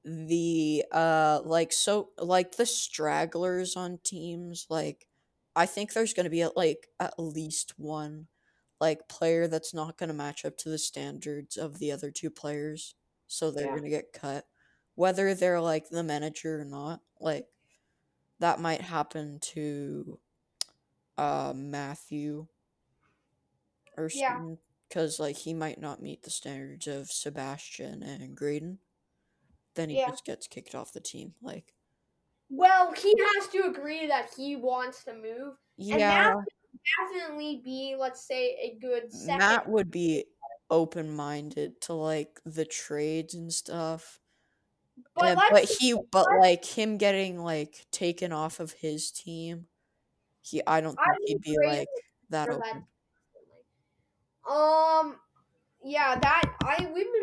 [0.06, 4.66] the uh like so like the stragglers on teams.
[4.70, 5.08] Like
[5.56, 8.28] I think there's gonna be at like at least one
[8.84, 12.96] like player that's not gonna match up to the standards of the other two players,
[13.28, 13.76] so they're Yeah.
[13.78, 14.46] gonna get cut,
[14.96, 17.00] whether they're like the manager or not.
[17.18, 17.48] Like
[18.40, 20.20] that might happen to
[21.18, 22.48] uh Matthew
[23.96, 24.38] or Yeah.
[24.90, 28.80] because like he might not meet the standards of Sebastian and Graydon.
[29.76, 30.10] Then he Yeah.
[30.10, 31.36] just gets kicked off the team.
[31.42, 31.74] Like
[32.50, 35.56] Well, he has to agree that he wants to move.
[35.78, 36.34] Yeah,
[37.00, 39.38] definitely be, let's say, a good second.
[39.40, 40.26] Matt would be
[40.70, 44.20] open minded to like the trades and stuff.
[45.16, 49.68] but, Uh, but he but like him getting like taken off of his team,
[50.42, 51.88] he I don't think he'd be like
[52.30, 52.68] that for that.
[52.68, 52.88] open.
[54.50, 55.20] Um,
[55.84, 57.23] yeah, that I we've been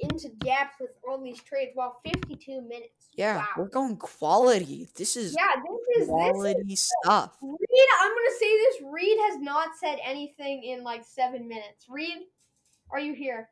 [0.00, 1.72] into depth with all these trades.
[1.74, 3.08] Well, fifty-two minutes.
[3.14, 3.46] Yeah, wow.
[3.56, 4.88] we're going quality.
[4.96, 7.36] This is Yeah, this is this is quality stuff.
[7.42, 7.88] Reed.
[8.00, 8.76] I'm gonna say this.
[8.90, 11.86] Reed has not said anything in like seven minutes.
[11.88, 12.18] Reed,
[12.90, 13.50] are you here?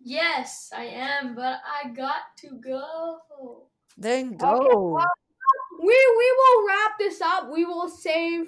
[0.00, 3.18] Yes, I am, but I got to go.
[3.96, 4.90] Then Okay, go.
[4.90, 5.12] well,
[5.80, 7.50] we we will wrap this up.
[7.50, 8.46] We will save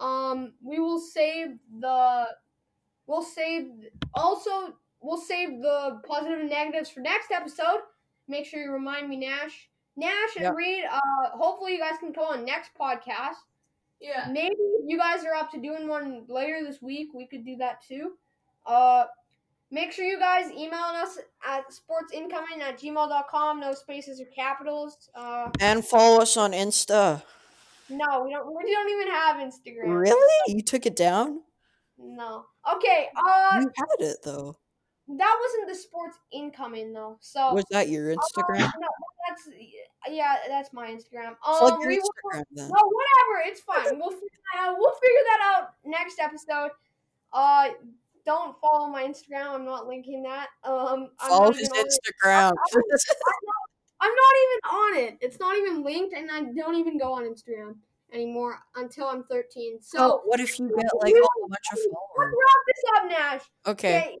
[0.00, 2.26] um we will save the
[3.06, 3.68] we'll save
[4.14, 4.74] also
[5.08, 7.80] we'll save the positive and negatives for next episode.
[8.28, 9.68] Make sure you remind me Nash.
[9.96, 10.54] Nash and Yep.
[10.54, 13.40] Reed, uh hopefully you guys can go on next podcast.
[14.00, 14.28] Yeah.
[14.30, 17.56] Maybe if you guys are up to doing one later this week, we could do
[17.56, 18.12] that too.
[18.66, 19.04] Uh
[19.70, 25.08] make sure you guys email us at sportsincoming at gmail.com, no spaces or capitals.
[25.14, 27.22] Uh And follow us on Insta.
[27.88, 28.46] no, we don't.
[28.54, 29.98] We don't even have Instagram.
[30.00, 30.54] Really?
[30.54, 31.40] You took it down?
[31.98, 32.44] No.
[32.76, 33.08] Okay.
[33.16, 34.54] Uh, You had it though.
[35.16, 37.16] That wasn't the sports incoming though.
[37.20, 38.58] So Was that your Instagram?
[38.78, 38.88] no,
[39.28, 39.48] that's
[40.10, 41.34] yeah, that's my Instagram.
[41.42, 42.68] Plug Um, your we will, Instagram then.
[42.68, 43.46] no, whatever.
[43.46, 43.98] It's fine.
[43.98, 44.76] We'll figure that out.
[44.78, 46.70] We'll figure that out next episode.
[47.32, 47.70] Uh,
[48.26, 49.48] don't follow my Instagram.
[49.54, 50.48] I'm not linking that.
[50.64, 51.88] Um, I'm Follow not his even on it.
[51.88, 52.52] Instagram.
[54.00, 55.18] I'm not even on it.
[55.20, 57.74] It's not even linked, and I don't even go on Instagram
[58.12, 59.78] anymore until I'm 13.
[59.80, 59.98] So.
[59.98, 62.34] So what if you get like a bunch of followers?
[62.34, 63.40] Let's wrap this up, Nash.
[63.66, 63.96] Okay.
[63.98, 64.18] Okay,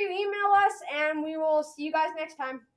[0.00, 2.67] you email us, and we will see you guys next time.